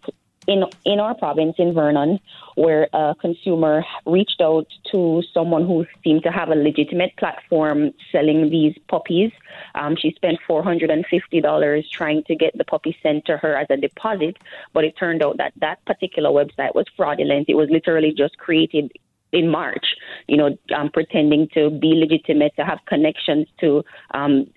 in 0.50 0.64
in 0.84 0.98
our 0.98 1.14
province 1.14 1.54
in 1.58 1.72
Vernon 1.72 2.18
where 2.56 2.88
a 2.92 3.14
consumer 3.20 3.84
reached 4.04 4.40
out 4.40 4.66
to 4.90 5.22
someone 5.32 5.64
who 5.66 5.86
seemed 6.02 6.22
to 6.24 6.32
have 6.32 6.48
a 6.50 6.54
legitimate 6.54 7.12
platform 7.16 7.92
selling 8.10 8.50
these 8.50 8.74
puppies. 8.88 9.30
Um, 9.76 9.96
she 9.96 10.10
spent 10.12 10.38
four 10.46 10.62
hundred 10.62 10.90
and 10.90 11.06
fifty 11.06 11.40
dollars 11.40 11.88
trying 11.88 12.24
to 12.24 12.34
get 12.34 12.58
the 12.58 12.64
puppy 12.64 12.96
sent 13.02 13.24
to 13.26 13.36
her 13.36 13.56
as 13.56 13.68
a 13.70 13.76
deposit, 13.76 14.36
but 14.74 14.84
it 14.84 14.96
turned 14.98 15.22
out 15.22 15.36
that 15.38 15.52
that 15.60 15.84
particular 15.86 16.30
website 16.30 16.74
was 16.74 16.86
fraudulent. 16.96 17.48
It 17.48 17.54
was 17.54 17.70
literally 17.70 18.12
just 18.12 18.36
created 18.38 18.90
in 19.32 19.48
March, 19.48 19.86
you 20.26 20.36
know, 20.36 20.58
um, 20.76 20.90
pretending 20.90 21.48
to 21.54 21.70
be 21.70 21.94
legitimate, 21.94 22.52
to 22.56 22.64
have 22.64 22.80
connections 22.86 23.46
to 23.60 23.84
um, 24.12 24.50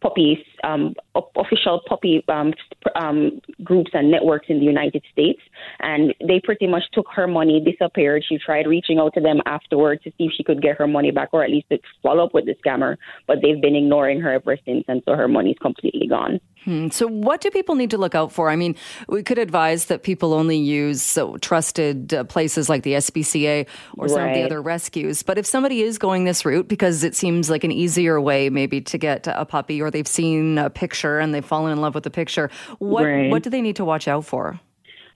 puppies, 0.00 0.38
um, 0.64 0.94
official 1.36 1.80
poppy 1.86 2.24
um, 2.28 2.52
um, 2.94 3.40
groups 3.62 3.90
and 3.94 4.10
networks 4.10 4.46
in 4.48 4.58
the 4.58 4.64
United 4.64 5.02
States. 5.12 5.40
And 5.80 6.14
they 6.26 6.40
pretty 6.42 6.66
much 6.66 6.84
took 6.92 7.06
her 7.14 7.26
money, 7.26 7.60
disappeared. 7.60 8.24
She 8.28 8.38
tried 8.38 8.66
reaching 8.66 8.98
out 8.98 9.14
to 9.14 9.20
them 9.20 9.40
afterwards 9.46 10.02
to 10.04 10.10
see 10.10 10.24
if 10.24 10.32
she 10.36 10.44
could 10.44 10.62
get 10.62 10.76
her 10.76 10.86
money 10.86 11.10
back 11.10 11.30
or 11.32 11.44
at 11.44 11.50
least 11.50 11.68
to 11.70 11.78
follow 12.02 12.24
up 12.24 12.34
with 12.34 12.46
the 12.46 12.54
scammer. 12.64 12.96
But 13.26 13.38
they've 13.42 13.60
been 13.60 13.76
ignoring 13.76 14.20
her 14.20 14.32
ever 14.32 14.56
since. 14.64 14.84
And 14.88 15.02
so 15.04 15.14
her 15.14 15.28
money's 15.28 15.58
completely 15.60 16.06
gone. 16.06 16.40
Hmm. 16.64 16.88
So, 16.88 17.06
what 17.06 17.40
do 17.40 17.50
people 17.50 17.74
need 17.74 17.90
to 17.90 17.98
look 17.98 18.14
out 18.14 18.32
for? 18.32 18.50
I 18.50 18.56
mean, 18.56 18.76
we 19.08 19.22
could 19.22 19.38
advise 19.38 19.86
that 19.86 20.02
people 20.02 20.34
only 20.34 20.58
use 20.58 21.02
so 21.02 21.36
trusted 21.38 22.12
uh, 22.14 22.24
places 22.24 22.68
like 22.68 22.82
the 22.82 22.94
SPCA 22.94 23.66
or 23.96 24.08
some 24.08 24.28
of 24.28 24.34
the 24.34 24.42
other 24.42 24.62
rescues. 24.62 25.22
But 25.22 25.38
if 25.38 25.46
somebody 25.46 25.82
is 25.82 25.98
going 25.98 26.24
this 26.24 26.44
route 26.44 26.68
because 26.68 27.02
it 27.02 27.14
seems 27.14 27.50
like 27.50 27.64
an 27.64 27.72
easier 27.72 28.20
way, 28.20 28.50
maybe 28.50 28.80
to 28.82 28.98
get 28.98 29.26
a 29.26 29.44
puppy, 29.44 29.80
or 29.82 29.90
they've 29.90 30.06
seen 30.06 30.20
seen 30.20 30.58
a 30.58 30.70
picture 30.70 31.18
and 31.18 31.34
they've 31.34 31.44
fallen 31.44 31.72
in 31.72 31.80
love 31.80 31.94
with 31.94 32.04
the 32.04 32.10
picture. 32.10 32.50
What 32.78 33.04
Right. 33.04 33.30
what 33.30 33.42
do 33.42 33.50
they 33.50 33.62
need 33.62 33.76
to 33.76 33.84
watch 33.84 34.06
out 34.08 34.24
for? 34.24 34.60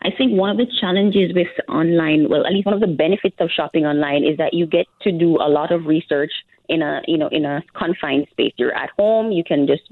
I 0.02 0.10
think 0.10 0.32
one 0.32 0.50
of 0.50 0.58
the 0.58 0.66
challenges 0.80 1.32
with 1.34 1.48
online, 1.68 2.28
well, 2.28 2.44
at 2.46 2.52
least 2.52 2.66
one 2.66 2.74
of 2.74 2.80
the 2.80 2.94
benefits 3.04 3.36
of 3.40 3.48
shopping 3.50 3.86
online 3.86 4.22
is 4.24 4.36
that 4.36 4.52
you 4.52 4.66
get 4.66 4.86
to 5.02 5.10
do 5.12 5.36
a 5.36 5.48
lot 5.48 5.72
of 5.72 5.86
research 5.86 6.32
in 6.68 6.82
a, 6.82 7.02
you 7.06 7.18
know, 7.18 7.28
in 7.28 7.44
a 7.44 7.62
confined 7.74 8.26
space. 8.30 8.52
You're 8.56 8.74
at 8.74 8.90
home, 8.98 9.32
you 9.32 9.44
can 9.44 9.66
just 9.66 9.82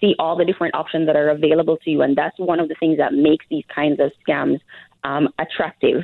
see 0.00 0.14
all 0.18 0.36
the 0.36 0.44
different 0.44 0.74
options 0.74 1.06
that 1.06 1.16
are 1.16 1.30
available 1.30 1.76
to 1.78 1.90
you, 1.90 2.02
and 2.02 2.16
that's 2.16 2.38
one 2.38 2.60
of 2.60 2.68
the 2.68 2.76
things 2.78 2.98
that 2.98 3.12
makes 3.12 3.44
these 3.50 3.64
kinds 3.74 4.00
of 4.00 4.12
scams 4.26 4.60
um, 5.04 5.28
attractive. 5.38 6.02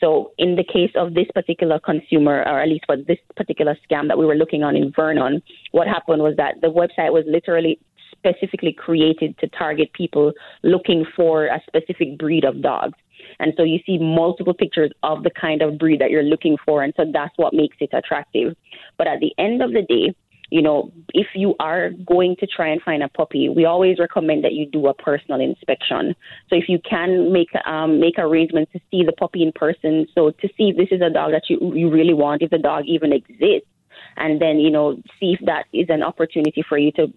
So, 0.00 0.32
in 0.38 0.56
the 0.56 0.64
case 0.64 0.90
of 0.96 1.14
this 1.14 1.26
particular 1.32 1.78
consumer, 1.78 2.42
or 2.46 2.60
at 2.60 2.68
least 2.68 2.84
for 2.86 2.96
this 2.96 3.18
particular 3.36 3.76
scam 3.88 4.08
that 4.08 4.18
we 4.18 4.26
were 4.26 4.34
looking 4.34 4.62
on 4.62 4.76
in 4.76 4.92
Vernon, 4.94 5.42
what 5.72 5.86
happened 5.86 6.22
was 6.22 6.36
that 6.36 6.60
the 6.60 6.68
website 6.68 7.12
was 7.12 7.24
literally 7.28 7.78
specifically 8.12 8.72
created 8.72 9.38
to 9.38 9.48
target 9.48 9.92
people 9.92 10.32
looking 10.62 11.04
for 11.16 11.46
a 11.46 11.60
specific 11.66 12.18
breed 12.18 12.44
of 12.44 12.60
dogs. 12.60 12.98
And 13.38 13.52
so 13.56 13.62
you 13.62 13.78
see 13.86 13.98
multiple 13.98 14.54
pictures 14.54 14.90
of 15.02 15.22
the 15.22 15.30
kind 15.30 15.62
of 15.62 15.78
breed 15.78 16.00
that 16.00 16.10
you're 16.10 16.22
looking 16.22 16.56
for. 16.64 16.82
And 16.82 16.92
so 16.96 17.04
that's 17.12 17.36
what 17.36 17.54
makes 17.54 17.76
it 17.80 17.90
attractive. 17.92 18.56
But 18.98 19.06
at 19.06 19.20
the 19.20 19.32
end 19.38 19.62
of 19.62 19.72
the 19.72 19.82
day, 19.82 20.14
you 20.50 20.62
know, 20.62 20.92
if 21.14 21.28
you 21.34 21.54
are 21.60 21.90
going 21.90 22.34
to 22.40 22.46
try 22.46 22.68
and 22.68 22.82
find 22.82 23.02
a 23.02 23.08
puppy, 23.08 23.48
we 23.48 23.64
always 23.64 23.98
recommend 24.00 24.42
that 24.44 24.52
you 24.52 24.66
do 24.66 24.88
a 24.88 24.94
personal 24.94 25.40
inspection. 25.40 26.14
So 26.48 26.56
if 26.56 26.64
you 26.68 26.80
can 26.80 27.32
make 27.32 27.48
um, 27.66 28.00
make 28.00 28.18
arrangements 28.18 28.72
to 28.72 28.80
see 28.90 29.04
the 29.04 29.12
puppy 29.12 29.42
in 29.44 29.52
person, 29.52 30.08
so 30.12 30.32
to 30.32 30.48
see 30.56 30.70
if 30.70 30.76
this 30.76 30.88
is 30.90 31.00
a 31.02 31.10
dog 31.10 31.32
that 31.32 31.44
you 31.48 31.72
you 31.74 31.88
really 31.88 32.14
want, 32.14 32.42
if 32.42 32.50
the 32.50 32.58
dog 32.58 32.84
even 32.86 33.12
exists, 33.12 33.68
and 34.16 34.42
then 34.42 34.58
you 34.58 34.70
know 34.70 34.96
see 35.20 35.36
if 35.38 35.46
that 35.46 35.66
is 35.72 35.86
an 35.88 36.02
opportunity 36.02 36.64
for 36.68 36.76
you 36.76 36.90
to 36.92 37.12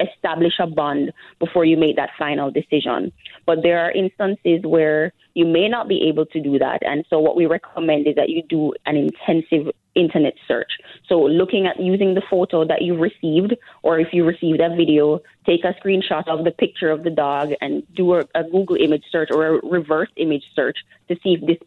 establish 0.00 0.54
a 0.58 0.66
bond 0.66 1.12
before 1.38 1.64
you 1.64 1.76
make 1.76 1.96
that 1.96 2.10
final 2.18 2.50
decision. 2.50 3.12
But 3.46 3.62
there 3.62 3.80
are 3.80 3.90
instances 3.90 4.62
where 4.64 5.12
you 5.34 5.46
may 5.46 5.68
not 5.68 5.88
be 5.88 6.08
able 6.08 6.26
to 6.26 6.40
do 6.40 6.58
that. 6.58 6.82
And 6.82 7.04
so 7.10 7.18
what 7.18 7.36
we 7.36 7.46
recommend 7.46 8.06
is 8.06 8.16
that 8.16 8.28
you 8.28 8.42
do 8.42 8.72
an 8.86 8.96
intensive 8.96 9.72
internet 9.94 10.34
search. 10.46 10.70
So 11.08 11.20
looking 11.20 11.66
at 11.66 11.80
using 11.80 12.14
the 12.14 12.22
photo 12.30 12.64
that 12.64 12.82
you 12.82 12.96
received, 12.96 13.56
or 13.82 13.98
if 13.98 14.08
you 14.12 14.24
received 14.24 14.60
a 14.60 14.74
video, 14.74 15.20
take 15.44 15.64
a 15.64 15.74
screenshot 15.74 16.26
of 16.28 16.44
the 16.44 16.50
picture 16.50 16.90
of 16.90 17.02
the 17.02 17.10
dog 17.10 17.50
and 17.60 17.82
do 17.94 18.14
a, 18.14 18.24
a 18.34 18.44
Google 18.44 18.76
image 18.76 19.04
search 19.10 19.28
or 19.32 19.46
a 19.46 19.66
reverse 19.66 20.10
image 20.16 20.44
search 20.54 20.78
to 21.08 21.16
see 21.22 21.34
if 21.34 21.46
this 21.46 21.58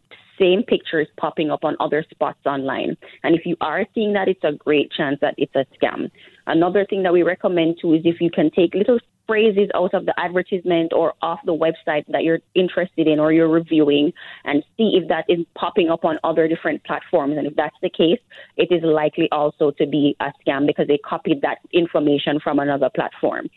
same 0.42 0.62
picture 0.64 1.00
is 1.00 1.06
popping 1.16 1.50
up 1.50 1.62
on 1.62 1.76
other 1.78 2.04
spots 2.10 2.40
online. 2.44 2.96
And 3.22 3.36
if 3.36 3.46
you 3.46 3.56
are 3.60 3.86
seeing 3.94 4.12
that, 4.14 4.28
it's 4.28 4.42
a 4.42 4.52
great 4.52 4.90
chance 4.90 5.18
that 5.20 5.34
it's 5.38 5.54
a 5.54 5.64
scam. 5.76 6.10
Another 6.46 6.84
thing 6.88 7.04
that 7.04 7.12
we 7.12 7.22
recommend 7.22 7.78
too 7.80 7.94
is 7.94 8.02
if 8.04 8.20
you 8.20 8.30
can 8.30 8.50
take 8.50 8.74
little 8.74 8.98
phrases 9.26 9.70
out 9.74 9.94
of 9.94 10.04
the 10.04 10.14
advertisement 10.18 10.92
or 10.92 11.14
off 11.22 11.38
the 11.46 11.54
website 11.54 12.04
that 12.08 12.24
you're 12.24 12.40
interested 12.54 13.06
in 13.06 13.20
or 13.20 13.32
you're 13.32 13.48
reviewing 13.48 14.12
and 14.44 14.64
see 14.76 14.98
if 15.00 15.08
that 15.08 15.24
is 15.28 15.46
popping 15.54 15.88
up 15.88 16.04
on 16.04 16.18
other 16.24 16.48
different 16.48 16.82
platforms. 16.84 17.36
And 17.38 17.46
if 17.46 17.54
that's 17.54 17.76
the 17.82 17.90
case, 17.90 18.18
it 18.56 18.72
is 18.72 18.82
likely 18.82 19.28
also 19.30 19.70
to 19.72 19.86
be 19.86 20.16
a 20.20 20.32
scam 20.44 20.66
because 20.66 20.88
they 20.88 20.98
copied 20.98 21.40
that 21.42 21.58
information 21.72 22.40
from 22.40 22.58
another 22.58 22.90
platform. 22.94 23.48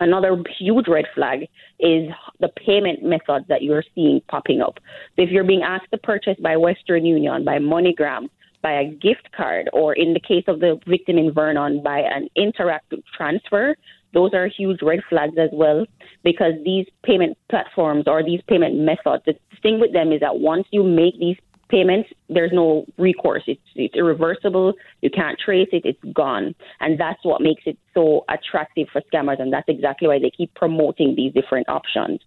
Another 0.00 0.42
huge 0.58 0.88
red 0.88 1.04
flag 1.14 1.42
is 1.78 2.08
the 2.40 2.48
payment 2.48 3.02
methods 3.02 3.46
that 3.48 3.62
you're 3.62 3.84
seeing 3.94 4.20
popping 4.28 4.62
up. 4.62 4.78
So 5.16 5.22
if 5.22 5.30
you're 5.30 5.44
being 5.44 5.62
asked 5.62 5.90
to 5.92 5.98
purchase 5.98 6.36
by 6.42 6.56
Western 6.56 7.04
Union, 7.04 7.44
by 7.44 7.58
MoneyGram, 7.58 8.28
by 8.62 8.72
a 8.72 8.90
gift 8.90 9.30
card, 9.36 9.68
or 9.72 9.94
in 9.94 10.14
the 10.14 10.20
case 10.20 10.44
of 10.48 10.60
the 10.60 10.78
victim 10.86 11.18
in 11.18 11.32
Vernon, 11.32 11.82
by 11.82 12.00
an 12.00 12.28
interactive 12.36 13.02
transfer, 13.16 13.76
those 14.12 14.34
are 14.34 14.48
huge 14.48 14.80
red 14.82 15.00
flags 15.08 15.36
as 15.38 15.50
well 15.52 15.86
because 16.24 16.52
these 16.64 16.86
payment 17.04 17.38
platforms 17.48 18.04
or 18.06 18.24
these 18.24 18.40
payment 18.48 18.76
methods, 18.76 19.22
the 19.26 19.34
thing 19.62 19.80
with 19.80 19.92
them 19.92 20.12
is 20.12 20.20
that 20.20 20.40
once 20.40 20.66
you 20.70 20.82
make 20.82 21.18
these 21.18 21.36
payments, 21.70 22.10
there's 22.28 22.52
no 22.52 22.84
recourse. 22.98 23.42
It's, 23.46 23.60
it's 23.74 23.94
irreversible. 23.94 24.74
You 25.00 25.10
can't 25.10 25.38
trace 25.38 25.68
it. 25.72 25.82
It's 25.84 26.02
gone. 26.12 26.54
And 26.80 26.98
that's 26.98 27.24
what 27.24 27.40
makes 27.40 27.62
it 27.66 27.78
so 27.94 28.24
attractive 28.28 28.88
for 28.92 29.02
scammers. 29.12 29.40
And 29.40 29.52
that's 29.52 29.68
exactly 29.68 30.08
why 30.08 30.18
they 30.18 30.30
keep 30.30 30.54
promoting 30.54 31.14
these 31.16 31.32
different 31.32 31.68
options. 31.68 32.20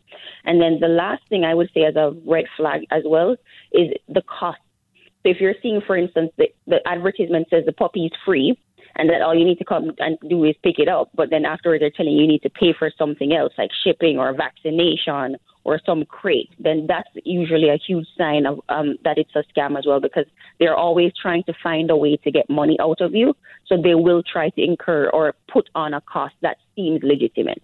And 0.46 0.62
then 0.62 0.80
the 0.80 0.88
last 0.88 1.24
thing 1.30 1.44
I 1.44 1.54
would 1.54 1.70
say 1.74 1.84
as 1.84 1.96
a 1.96 2.16
red 2.26 2.46
flag 2.58 2.82
as 2.92 3.04
well 3.06 3.36
is 3.72 3.92
the 4.08 4.24
cost. 4.24 4.60
So 5.24 5.30
if 5.30 5.38
you're 5.40 5.56
seeing, 5.62 5.82
for 5.86 5.96
instance, 5.96 6.32
the, 6.38 6.48
the 6.68 6.80
advertisement 6.86 7.48
says 7.50 7.64
the 7.66 7.72
puppy 7.72 8.06
is 8.06 8.12
free, 8.26 8.58
and 8.96 9.10
that 9.10 9.22
all 9.22 9.36
you 9.36 9.46
need 9.46 9.58
to 9.58 9.66
come 9.66 9.92
and 10.00 10.18
do 10.30 10.44
is 10.44 10.56
pick 10.64 10.78
it 10.78 10.88
up, 10.88 11.10
but 11.16 11.30
then 11.30 11.46
afterwards 11.46 11.82
they're 11.82 11.90
telling 11.90 12.14
you 12.14 12.22
you 12.22 12.28
need 12.28 12.44
to 12.44 12.50
pay 12.50 12.74
for 12.78 12.92
something 12.98 13.34
else 13.34 13.54
like 13.58 13.72
shipping 13.84 14.20
or 14.20 14.34
vaccination 14.36 15.36
or 15.66 15.80
some 15.86 16.06
crate, 16.06 16.50
then 16.60 16.86
that's 16.88 17.10
usually 17.24 17.70
a 17.70 17.78
huge 17.78 18.08
sign 18.18 18.46
of 18.46 18.60
um, 18.70 18.98
that 19.04 19.18
it's 19.18 19.36
a 19.36 19.44
scam 19.54 19.78
as 19.78 19.86
well 19.86 20.00
because 20.00 20.26
they're 20.60 20.76
always 20.76 21.12
trying 21.22 21.44
to 21.44 21.54
find 21.64 21.90
a 21.90 21.96
way 21.96 22.18
to 22.18 22.32
get 22.32 22.50
money 22.50 22.78
out 22.80 23.02
of 23.02 23.14
you. 23.14 23.36
So 23.68 23.82
they 23.82 23.96
will 23.96 24.24
try 24.24 24.50
to 24.50 24.62
incur 24.62 25.10
or 25.10 25.36
put 25.52 25.70
on 25.76 25.94
a 25.94 26.02
cost 26.02 26.36
that 26.42 26.58
seems 26.76 27.02
legitimate. 27.04 27.64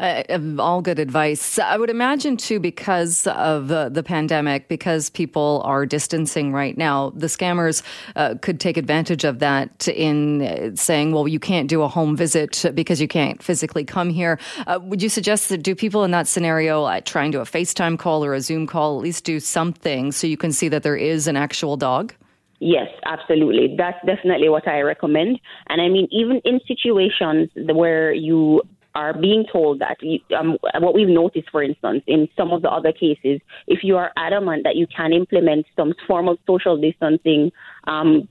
Uh, 0.00 0.22
all 0.58 0.82
good 0.82 0.98
advice. 0.98 1.58
I 1.58 1.76
would 1.76 1.90
imagine, 1.90 2.36
too, 2.36 2.60
because 2.60 3.26
of 3.26 3.70
uh, 3.70 3.88
the 3.88 4.02
pandemic, 4.02 4.68
because 4.68 5.10
people 5.10 5.62
are 5.64 5.86
distancing 5.86 6.52
right 6.52 6.76
now, 6.76 7.10
the 7.14 7.26
scammers 7.26 7.82
uh, 8.16 8.34
could 8.42 8.60
take 8.60 8.76
advantage 8.76 9.24
of 9.24 9.38
that 9.40 9.88
in 9.88 10.42
uh, 10.42 10.74
saying, 10.74 11.12
well, 11.12 11.28
you 11.28 11.38
can't 11.38 11.68
do 11.68 11.82
a 11.82 11.88
home 11.88 12.16
visit 12.16 12.64
because 12.74 13.00
you 13.00 13.08
can't 13.08 13.42
physically 13.42 13.84
come 13.84 14.10
here. 14.10 14.38
Uh, 14.66 14.78
would 14.82 15.02
you 15.02 15.08
suggest 15.08 15.48
that 15.48 15.62
do 15.62 15.74
people 15.74 16.04
in 16.04 16.10
that 16.10 16.26
scenario 16.26 16.84
uh, 16.84 17.00
try 17.00 17.24
and 17.24 17.32
do 17.32 17.40
a 17.40 17.44
FaceTime 17.44 17.98
call 17.98 18.24
or 18.24 18.34
a 18.34 18.40
Zoom 18.40 18.66
call, 18.66 18.98
at 18.98 19.02
least 19.02 19.24
do 19.24 19.40
something 19.40 20.12
so 20.12 20.26
you 20.26 20.36
can 20.36 20.52
see 20.52 20.68
that 20.68 20.82
there 20.82 20.96
is 20.96 21.26
an 21.26 21.36
actual 21.36 21.76
dog? 21.76 22.14
Yes, 22.58 22.88
absolutely. 23.04 23.74
That's 23.76 23.98
definitely 24.06 24.48
what 24.48 24.66
I 24.66 24.80
recommend. 24.80 25.38
And 25.68 25.82
I 25.82 25.88
mean, 25.88 26.08
even 26.10 26.40
in 26.44 26.60
situations 26.66 27.50
where 27.54 28.12
you 28.12 28.62
are 28.96 29.12
being 29.12 29.44
told 29.52 29.78
that 29.80 29.98
um, 30.34 30.56
what 30.80 30.94
we've 30.94 31.06
noticed, 31.06 31.50
for 31.50 31.62
instance, 31.62 32.02
in 32.06 32.26
some 32.34 32.50
of 32.50 32.62
the 32.62 32.70
other 32.70 32.92
cases, 32.92 33.40
if 33.66 33.80
you 33.84 33.94
are 33.98 34.10
adamant 34.16 34.64
that 34.64 34.74
you 34.74 34.86
can 34.86 35.12
implement 35.12 35.66
some 35.76 35.92
form 36.06 36.28
of 36.28 36.38
social 36.46 36.80
distancing 36.80 37.52
um, 37.86 38.26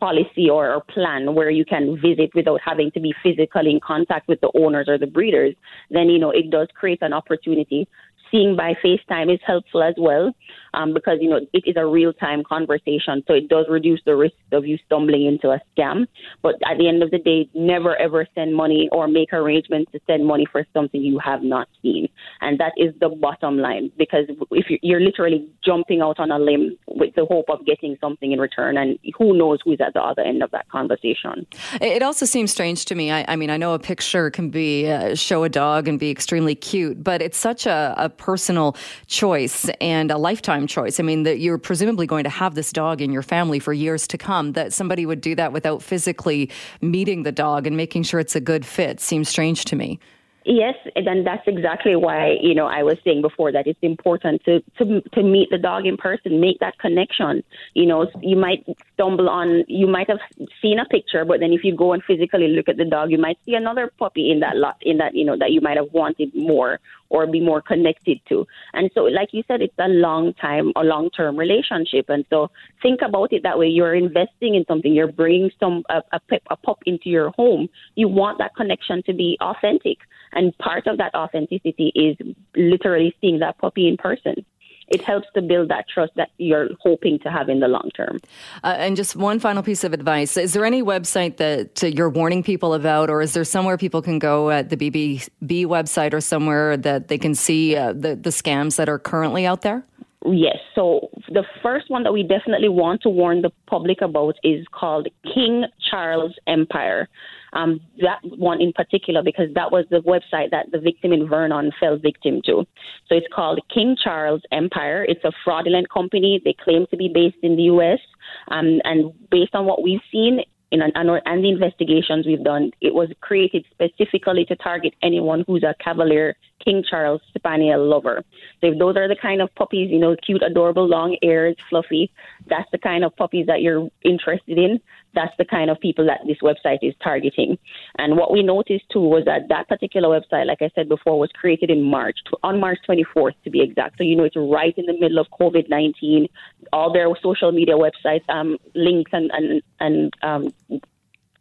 policy 0.00 0.50
or, 0.50 0.74
or 0.74 0.80
plan 0.80 1.34
where 1.34 1.50
you 1.50 1.64
can 1.64 2.00
visit 2.00 2.30
without 2.34 2.60
having 2.64 2.90
to 2.92 3.00
be 3.00 3.14
physically 3.22 3.70
in 3.70 3.80
contact 3.80 4.26
with 4.26 4.40
the 4.40 4.50
owners 4.58 4.88
or 4.88 4.98
the 4.98 5.06
breeders, 5.06 5.54
then 5.90 6.08
you 6.08 6.18
know 6.18 6.30
it 6.30 6.50
does 6.50 6.68
create 6.74 7.02
an 7.02 7.12
opportunity. 7.12 7.86
Seeing 8.30 8.56
by 8.56 8.74
FaceTime 8.84 9.32
is 9.32 9.40
helpful 9.46 9.82
as 9.82 9.94
well 9.96 10.32
um, 10.74 10.94
because 10.94 11.18
you 11.20 11.30
know 11.30 11.40
it 11.52 11.62
is 11.66 11.76
a 11.76 11.86
real 11.86 12.12
time 12.12 12.42
conversation, 12.44 13.22
so 13.26 13.34
it 13.34 13.48
does 13.48 13.66
reduce 13.68 14.00
the 14.04 14.16
risk 14.16 14.34
of 14.52 14.66
you 14.66 14.78
stumbling 14.86 15.26
into 15.26 15.50
a 15.50 15.60
scam. 15.76 16.06
But 16.42 16.54
at 16.66 16.78
the 16.78 16.88
end 16.88 17.02
of 17.02 17.10
the 17.10 17.18
day, 17.18 17.48
never 17.54 17.96
ever 17.96 18.26
send 18.34 18.54
money 18.54 18.88
or 18.92 19.08
make 19.08 19.32
arrangements 19.32 19.92
to 19.92 20.00
send 20.06 20.26
money 20.26 20.46
for 20.50 20.66
something 20.72 21.00
you 21.00 21.18
have 21.18 21.42
not 21.42 21.68
seen, 21.82 22.08
and 22.40 22.58
that 22.58 22.72
is 22.76 22.94
the 23.00 23.08
bottom 23.08 23.58
line. 23.58 23.90
Because 23.96 24.26
if 24.50 24.66
you're, 24.68 24.78
you're 24.82 25.00
literally 25.00 25.48
jumping 25.64 26.00
out 26.00 26.18
on 26.18 26.30
a 26.30 26.38
limb 26.38 26.76
with 26.98 27.14
the 27.14 27.24
hope 27.24 27.48
of 27.48 27.64
getting 27.64 27.96
something 28.00 28.32
in 28.32 28.40
return, 28.40 28.76
and 28.76 28.98
who 29.16 29.36
knows 29.36 29.58
who's 29.64 29.80
at 29.80 29.94
the 29.94 30.00
other 30.00 30.22
end 30.22 30.42
of 30.42 30.50
that 30.50 30.68
conversation. 30.68 31.46
It 31.80 32.02
also 32.02 32.26
seems 32.26 32.50
strange 32.50 32.84
to 32.86 32.94
me. 32.94 33.10
I, 33.10 33.24
I 33.28 33.36
mean, 33.36 33.50
I 33.50 33.56
know 33.56 33.74
a 33.74 33.78
picture 33.78 34.30
can 34.30 34.50
be 34.50 34.90
uh, 34.90 35.14
show 35.14 35.44
a 35.44 35.48
dog 35.48 35.88
and 35.88 35.98
be 35.98 36.10
extremely 36.10 36.54
cute, 36.54 37.02
but 37.02 37.22
it's 37.22 37.38
such 37.38 37.66
a, 37.66 37.94
a 37.96 38.08
personal 38.08 38.76
choice 39.06 39.68
and 39.80 40.10
a 40.10 40.18
lifetime 40.18 40.66
choice. 40.66 41.00
I 41.00 41.02
mean, 41.02 41.22
that 41.22 41.38
you're 41.38 41.58
presumably 41.58 42.06
going 42.06 42.24
to 42.24 42.30
have 42.30 42.54
this 42.54 42.72
dog 42.72 43.00
in 43.00 43.12
your 43.12 43.22
family 43.22 43.58
for 43.58 43.72
years 43.72 44.06
to 44.08 44.18
come. 44.18 44.52
That 44.52 44.72
somebody 44.72 45.06
would 45.06 45.20
do 45.20 45.34
that 45.36 45.52
without 45.52 45.82
physically 45.82 46.50
meeting 46.80 47.22
the 47.22 47.32
dog 47.32 47.66
and 47.66 47.76
making 47.76 48.02
sure 48.02 48.20
it's 48.20 48.36
a 48.36 48.40
good 48.40 48.64
fit 48.66 49.00
seems 49.00 49.28
strange 49.28 49.64
to 49.66 49.76
me. 49.76 49.98
Yes, 50.44 50.76
and 50.96 51.26
that's 51.26 51.46
exactly 51.46 51.96
why 51.96 52.36
you 52.40 52.54
know 52.54 52.66
I 52.66 52.82
was 52.82 52.96
saying 53.04 53.22
before 53.22 53.52
that 53.52 53.66
it's 53.66 53.78
important 53.82 54.44
to 54.44 54.60
to 54.78 55.00
to 55.00 55.22
meet 55.22 55.50
the 55.50 55.58
dog 55.58 55.84
in 55.84 55.96
person, 55.96 56.40
make 56.40 56.60
that 56.60 56.78
connection. 56.78 57.42
You 57.74 57.86
know, 57.86 58.06
you 58.22 58.36
might 58.36 58.64
stumble 58.94 59.28
on, 59.28 59.64
you 59.68 59.86
might 59.86 60.08
have 60.08 60.20
seen 60.62 60.78
a 60.78 60.86
picture, 60.86 61.24
but 61.24 61.40
then 61.40 61.52
if 61.52 61.64
you 61.64 61.76
go 61.76 61.92
and 61.92 62.02
physically 62.04 62.48
look 62.48 62.68
at 62.68 62.76
the 62.76 62.84
dog, 62.84 63.10
you 63.10 63.18
might 63.18 63.38
see 63.44 63.54
another 63.54 63.92
puppy 63.98 64.30
in 64.30 64.40
that 64.40 64.56
lot, 64.56 64.76
in 64.80 64.96
that 64.98 65.14
you 65.14 65.24
know 65.24 65.36
that 65.36 65.50
you 65.50 65.60
might 65.60 65.76
have 65.76 65.92
wanted 65.92 66.34
more 66.34 66.78
or 67.10 67.26
be 67.26 67.40
more 67.40 67.62
connected 67.62 68.20
to. 68.28 68.46
And 68.72 68.90
so, 68.94 69.02
like 69.02 69.28
you 69.32 69.42
said, 69.48 69.62
it's 69.62 69.74
a 69.78 69.88
long 69.88 70.34
time, 70.34 70.72
a 70.76 70.84
long 70.84 71.10
term 71.10 71.36
relationship. 71.36 72.06
And 72.08 72.24
so, 72.30 72.50
think 72.82 73.00
about 73.02 73.32
it 73.32 73.42
that 73.42 73.58
way. 73.58 73.66
You're 73.66 73.94
investing 73.94 74.54
in 74.54 74.64
something. 74.68 74.92
You're 74.92 75.12
bringing 75.12 75.50
some 75.58 75.84
a, 75.88 76.02
a, 76.12 76.20
pep, 76.28 76.42
a 76.50 76.56
pup 76.56 76.78
into 76.86 77.08
your 77.08 77.30
home. 77.30 77.68
You 77.94 78.08
want 78.08 78.38
that 78.38 78.54
connection 78.56 79.02
to 79.04 79.12
be 79.12 79.36
authentic. 79.40 79.98
And 80.32 80.56
part 80.58 80.86
of 80.86 80.98
that 80.98 81.14
authenticity 81.14 81.92
is 81.94 82.16
literally 82.54 83.14
seeing 83.20 83.38
that 83.40 83.58
puppy 83.58 83.88
in 83.88 83.96
person. 83.96 84.44
It 84.90 85.02
helps 85.02 85.26
to 85.34 85.42
build 85.42 85.68
that 85.70 85.86
trust 85.88 86.12
that 86.16 86.30
you're 86.38 86.68
hoping 86.80 87.18
to 87.20 87.30
have 87.30 87.48
in 87.48 87.60
the 87.60 87.68
long 87.68 87.90
term. 87.94 88.18
Uh, 88.64 88.74
and 88.78 88.96
just 88.96 89.16
one 89.16 89.38
final 89.38 89.62
piece 89.62 89.84
of 89.84 89.92
advice: 89.92 90.36
Is 90.36 90.52
there 90.52 90.64
any 90.64 90.82
website 90.82 91.36
that 91.38 91.82
uh, 91.82 91.86
you're 91.86 92.10
warning 92.10 92.42
people 92.42 92.74
about, 92.74 93.10
or 93.10 93.22
is 93.22 93.32
there 93.34 93.44
somewhere 93.44 93.76
people 93.76 94.02
can 94.02 94.18
go 94.18 94.50
at 94.50 94.70
the 94.70 94.76
BBB 94.76 95.66
website 95.66 96.12
or 96.12 96.20
somewhere 96.20 96.76
that 96.76 97.08
they 97.08 97.18
can 97.18 97.34
see 97.34 97.76
uh, 97.76 97.92
the 97.92 98.16
the 98.16 98.30
scams 98.30 98.76
that 98.76 98.88
are 98.88 98.98
currently 98.98 99.46
out 99.46 99.62
there? 99.62 99.84
Yes. 100.26 100.58
So 100.74 101.10
the 101.28 101.44
first 101.62 101.90
one 101.90 102.02
that 102.02 102.12
we 102.12 102.22
definitely 102.22 102.68
want 102.68 103.02
to 103.02 103.08
warn 103.08 103.42
the 103.42 103.50
public 103.66 104.02
about 104.02 104.34
is 104.42 104.66
called 104.72 105.08
King 105.22 105.64
Charles 105.90 106.34
Empire. 106.46 107.08
Um, 107.52 107.80
that 108.00 108.20
one 108.22 108.60
in 108.60 108.72
particular, 108.72 109.22
because 109.22 109.52
that 109.54 109.72
was 109.72 109.84
the 109.90 110.00
website 110.00 110.50
that 110.50 110.70
the 110.70 110.78
victim 110.78 111.12
in 111.12 111.28
Vernon 111.28 111.72
fell 111.80 111.96
victim 111.98 112.40
to. 112.44 112.66
So 113.08 113.14
it's 113.14 113.26
called 113.34 113.60
King 113.72 113.96
Charles 114.02 114.42
Empire. 114.52 115.04
It's 115.08 115.24
a 115.24 115.32
fraudulent 115.44 115.90
company. 115.90 116.40
They 116.44 116.54
claim 116.62 116.86
to 116.90 116.96
be 116.96 117.08
based 117.12 117.38
in 117.42 117.56
the 117.56 117.64
U.S. 117.64 118.00
Um, 118.48 118.80
and 118.84 119.12
based 119.30 119.54
on 119.54 119.66
what 119.66 119.82
we've 119.82 120.00
seen, 120.12 120.40
in 120.70 120.82
an, 120.82 120.92
and 120.94 121.44
the 121.44 121.48
investigations 121.48 122.26
we've 122.26 122.44
done, 122.44 122.70
it 122.80 122.92
was 122.92 123.08
created 123.20 123.64
specifically 123.70 124.44
to 124.46 124.56
target 124.56 124.94
anyone 125.02 125.44
who's 125.46 125.62
a 125.62 125.74
Cavalier 125.82 126.36
King 126.64 126.84
Charles 126.88 127.20
Spaniel 127.36 127.86
lover. 127.86 128.24
So 128.60 128.68
if 128.68 128.78
those 128.78 128.96
are 128.96 129.08
the 129.08 129.16
kind 129.16 129.40
of 129.40 129.54
puppies, 129.54 129.90
you 129.90 129.98
know, 129.98 130.16
cute, 130.24 130.42
adorable, 130.42 130.86
long 130.86 131.16
ears, 131.22 131.56
fluffy, 131.70 132.10
that's 132.46 132.70
the 132.72 132.78
kind 132.78 133.04
of 133.04 133.14
puppies 133.16 133.46
that 133.46 133.62
you're 133.62 133.88
interested 134.02 134.58
in. 134.58 134.80
That's 135.14 135.34
the 135.38 135.44
kind 135.44 135.70
of 135.70 135.80
people 135.80 136.06
that 136.06 136.20
this 136.26 136.38
website 136.42 136.78
is 136.82 136.94
targeting. 137.02 137.58
And 137.98 138.16
what 138.16 138.30
we 138.30 138.42
noticed 138.42 138.84
too 138.92 139.00
was 139.00 139.24
that 139.24 139.48
that 139.48 139.68
particular 139.68 140.08
website, 140.08 140.46
like 140.46 140.62
I 140.62 140.70
said 140.74 140.88
before, 140.88 141.18
was 141.18 141.30
created 141.32 141.70
in 141.70 141.82
March, 141.82 142.18
on 142.42 142.60
March 142.60 142.78
24th 142.88 143.34
to 143.44 143.50
be 143.50 143.62
exact. 143.62 143.98
So, 143.98 144.04
you 144.04 144.16
know, 144.16 144.24
it's 144.24 144.36
right 144.36 144.74
in 144.76 144.86
the 144.86 144.98
middle 144.98 145.18
of 145.18 145.26
COVID 145.40 145.68
19. 145.68 146.28
All 146.72 146.92
their 146.92 147.08
social 147.22 147.52
media 147.52 147.74
websites, 147.74 148.28
um, 148.28 148.58
links 148.74 149.10
and, 149.14 149.30
and, 149.32 149.62
and 149.80 150.14
um, 150.22 150.80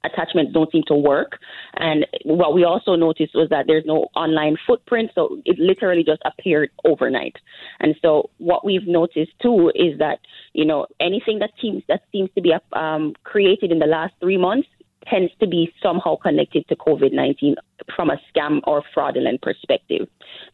attachments 0.03 0.53
don't 0.53 0.71
seem 0.71 0.83
to 0.87 0.95
work. 0.95 1.39
And 1.75 2.05
what 2.23 2.53
we 2.53 2.63
also 2.63 2.95
noticed 2.95 3.35
was 3.35 3.49
that 3.49 3.65
there's 3.67 3.85
no 3.85 4.07
online 4.15 4.57
footprint, 4.65 5.11
so 5.15 5.41
it 5.45 5.57
literally 5.59 6.03
just 6.03 6.21
appeared 6.25 6.69
overnight. 6.85 7.35
And 7.79 7.95
so 8.01 8.29
what 8.37 8.65
we've 8.65 8.87
noticed 8.87 9.31
too 9.41 9.71
is 9.75 9.97
that 9.99 10.19
you 10.53 10.65
know 10.65 10.87
anything 10.99 11.39
that 11.39 11.51
seems 11.61 11.83
that 11.87 12.01
seems 12.11 12.29
to 12.35 12.41
be 12.41 12.53
um, 12.73 13.13
created 13.23 13.71
in 13.71 13.79
the 13.79 13.85
last 13.85 14.13
three 14.19 14.37
months 14.37 14.67
tends 15.09 15.31
to 15.39 15.47
be 15.47 15.73
somehow 15.81 16.15
connected 16.17 16.67
to 16.67 16.75
COVID 16.75 17.13
19 17.13 17.55
from 17.95 18.09
a 18.09 18.17
scam 18.29 18.59
or 18.65 18.83
fraudulent 18.93 19.41
perspective. 19.41 20.07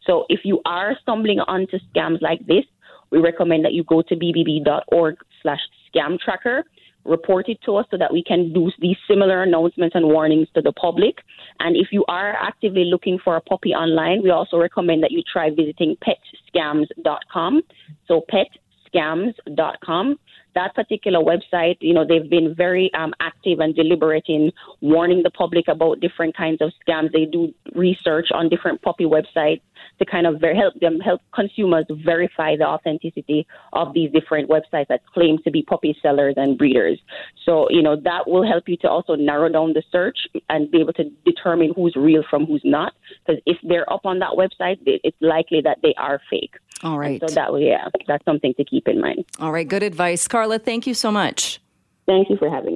So 0.06 0.26
if 0.28 0.40
you 0.44 0.60
are 0.64 0.96
stumbling 1.02 1.40
onto 1.40 1.78
scams 1.92 2.22
like 2.22 2.46
this, 2.46 2.64
we 3.10 3.18
recommend 3.18 3.64
that 3.64 3.72
you 3.72 3.84
go 3.84 4.02
to 4.02 4.14
bbb.org 4.14 5.16
slash 5.42 5.60
scam 5.94 6.18
tracker 6.18 6.64
report 7.04 7.48
it 7.48 7.58
to 7.64 7.76
us 7.76 7.86
so 7.90 7.96
that 7.98 8.12
we 8.12 8.22
can 8.22 8.52
do 8.52 8.70
these 8.80 8.96
similar 9.08 9.42
announcements 9.42 9.94
and 9.94 10.06
warnings 10.06 10.48
to 10.54 10.62
the 10.62 10.72
public. 10.72 11.16
And 11.60 11.76
if 11.76 11.88
you 11.92 12.04
are 12.08 12.34
actively 12.34 12.84
looking 12.84 13.18
for 13.22 13.36
a 13.36 13.40
puppy 13.40 13.70
online, 13.70 14.22
we 14.22 14.30
also 14.30 14.56
recommend 14.58 15.02
that 15.02 15.12
you 15.12 15.22
try 15.30 15.50
visiting 15.50 15.96
petscams.com. 16.04 17.62
So 18.06 18.22
petscams.com 18.32 20.18
that 20.54 20.74
particular 20.74 21.18
website, 21.18 21.76
you 21.80 21.92
know, 21.92 22.04
they've 22.06 22.28
been 22.28 22.54
very 22.54 22.90
um, 22.94 23.12
active 23.20 23.58
and 23.60 23.74
deliberate 23.74 24.24
in 24.28 24.52
warning 24.80 25.22
the 25.22 25.30
public 25.30 25.68
about 25.68 26.00
different 26.00 26.36
kinds 26.36 26.60
of 26.60 26.72
scams. 26.86 27.12
They 27.12 27.24
do 27.24 27.52
research 27.74 28.28
on 28.32 28.48
different 28.48 28.80
puppy 28.82 29.04
websites 29.04 29.62
to 29.98 30.04
kind 30.04 30.26
of 30.26 30.40
very 30.40 30.56
help 30.56 30.74
them 30.80 30.98
help 31.00 31.20
consumers 31.34 31.84
verify 32.04 32.56
the 32.56 32.64
authenticity 32.64 33.46
of 33.72 33.94
these 33.94 34.10
different 34.12 34.48
websites 34.48 34.88
that 34.88 35.06
claim 35.12 35.38
to 35.44 35.50
be 35.50 35.62
puppy 35.62 35.96
sellers 36.02 36.34
and 36.36 36.58
breeders. 36.58 37.00
So, 37.44 37.68
you 37.70 37.82
know, 37.82 37.96
that 38.00 38.28
will 38.28 38.46
help 38.46 38.68
you 38.68 38.76
to 38.78 38.88
also 38.88 39.14
narrow 39.14 39.48
down 39.48 39.72
the 39.72 39.82
search 39.90 40.18
and 40.48 40.70
be 40.70 40.80
able 40.80 40.92
to 40.94 41.04
determine 41.24 41.72
who's 41.74 41.94
real 41.96 42.24
from 42.28 42.46
who's 42.46 42.62
not. 42.64 42.94
Because 43.26 43.40
if 43.46 43.58
they're 43.62 43.90
up 43.92 44.04
on 44.04 44.18
that 44.20 44.30
website, 44.30 44.78
it's 44.84 45.16
likely 45.20 45.60
that 45.62 45.78
they 45.82 45.94
are 45.96 46.20
fake. 46.30 46.54
All 46.82 46.98
right. 46.98 47.20
And 47.20 47.30
so 47.30 47.34
that 47.34 47.50
yeah, 47.60 47.88
that's 48.06 48.24
something 48.24 48.54
to 48.54 48.64
keep 48.64 48.88
in 48.88 49.00
mind. 49.00 49.24
All 49.38 49.52
right. 49.52 49.66
Good 49.66 49.82
advice. 49.82 50.26
Karla, 50.28 50.58
thank 50.58 50.86
you 50.86 50.94
so 50.94 51.10
much. 51.10 51.60
Thank 52.06 52.28
you 52.28 52.36
for 52.36 52.50
having 52.50 52.66
me. 52.66 52.72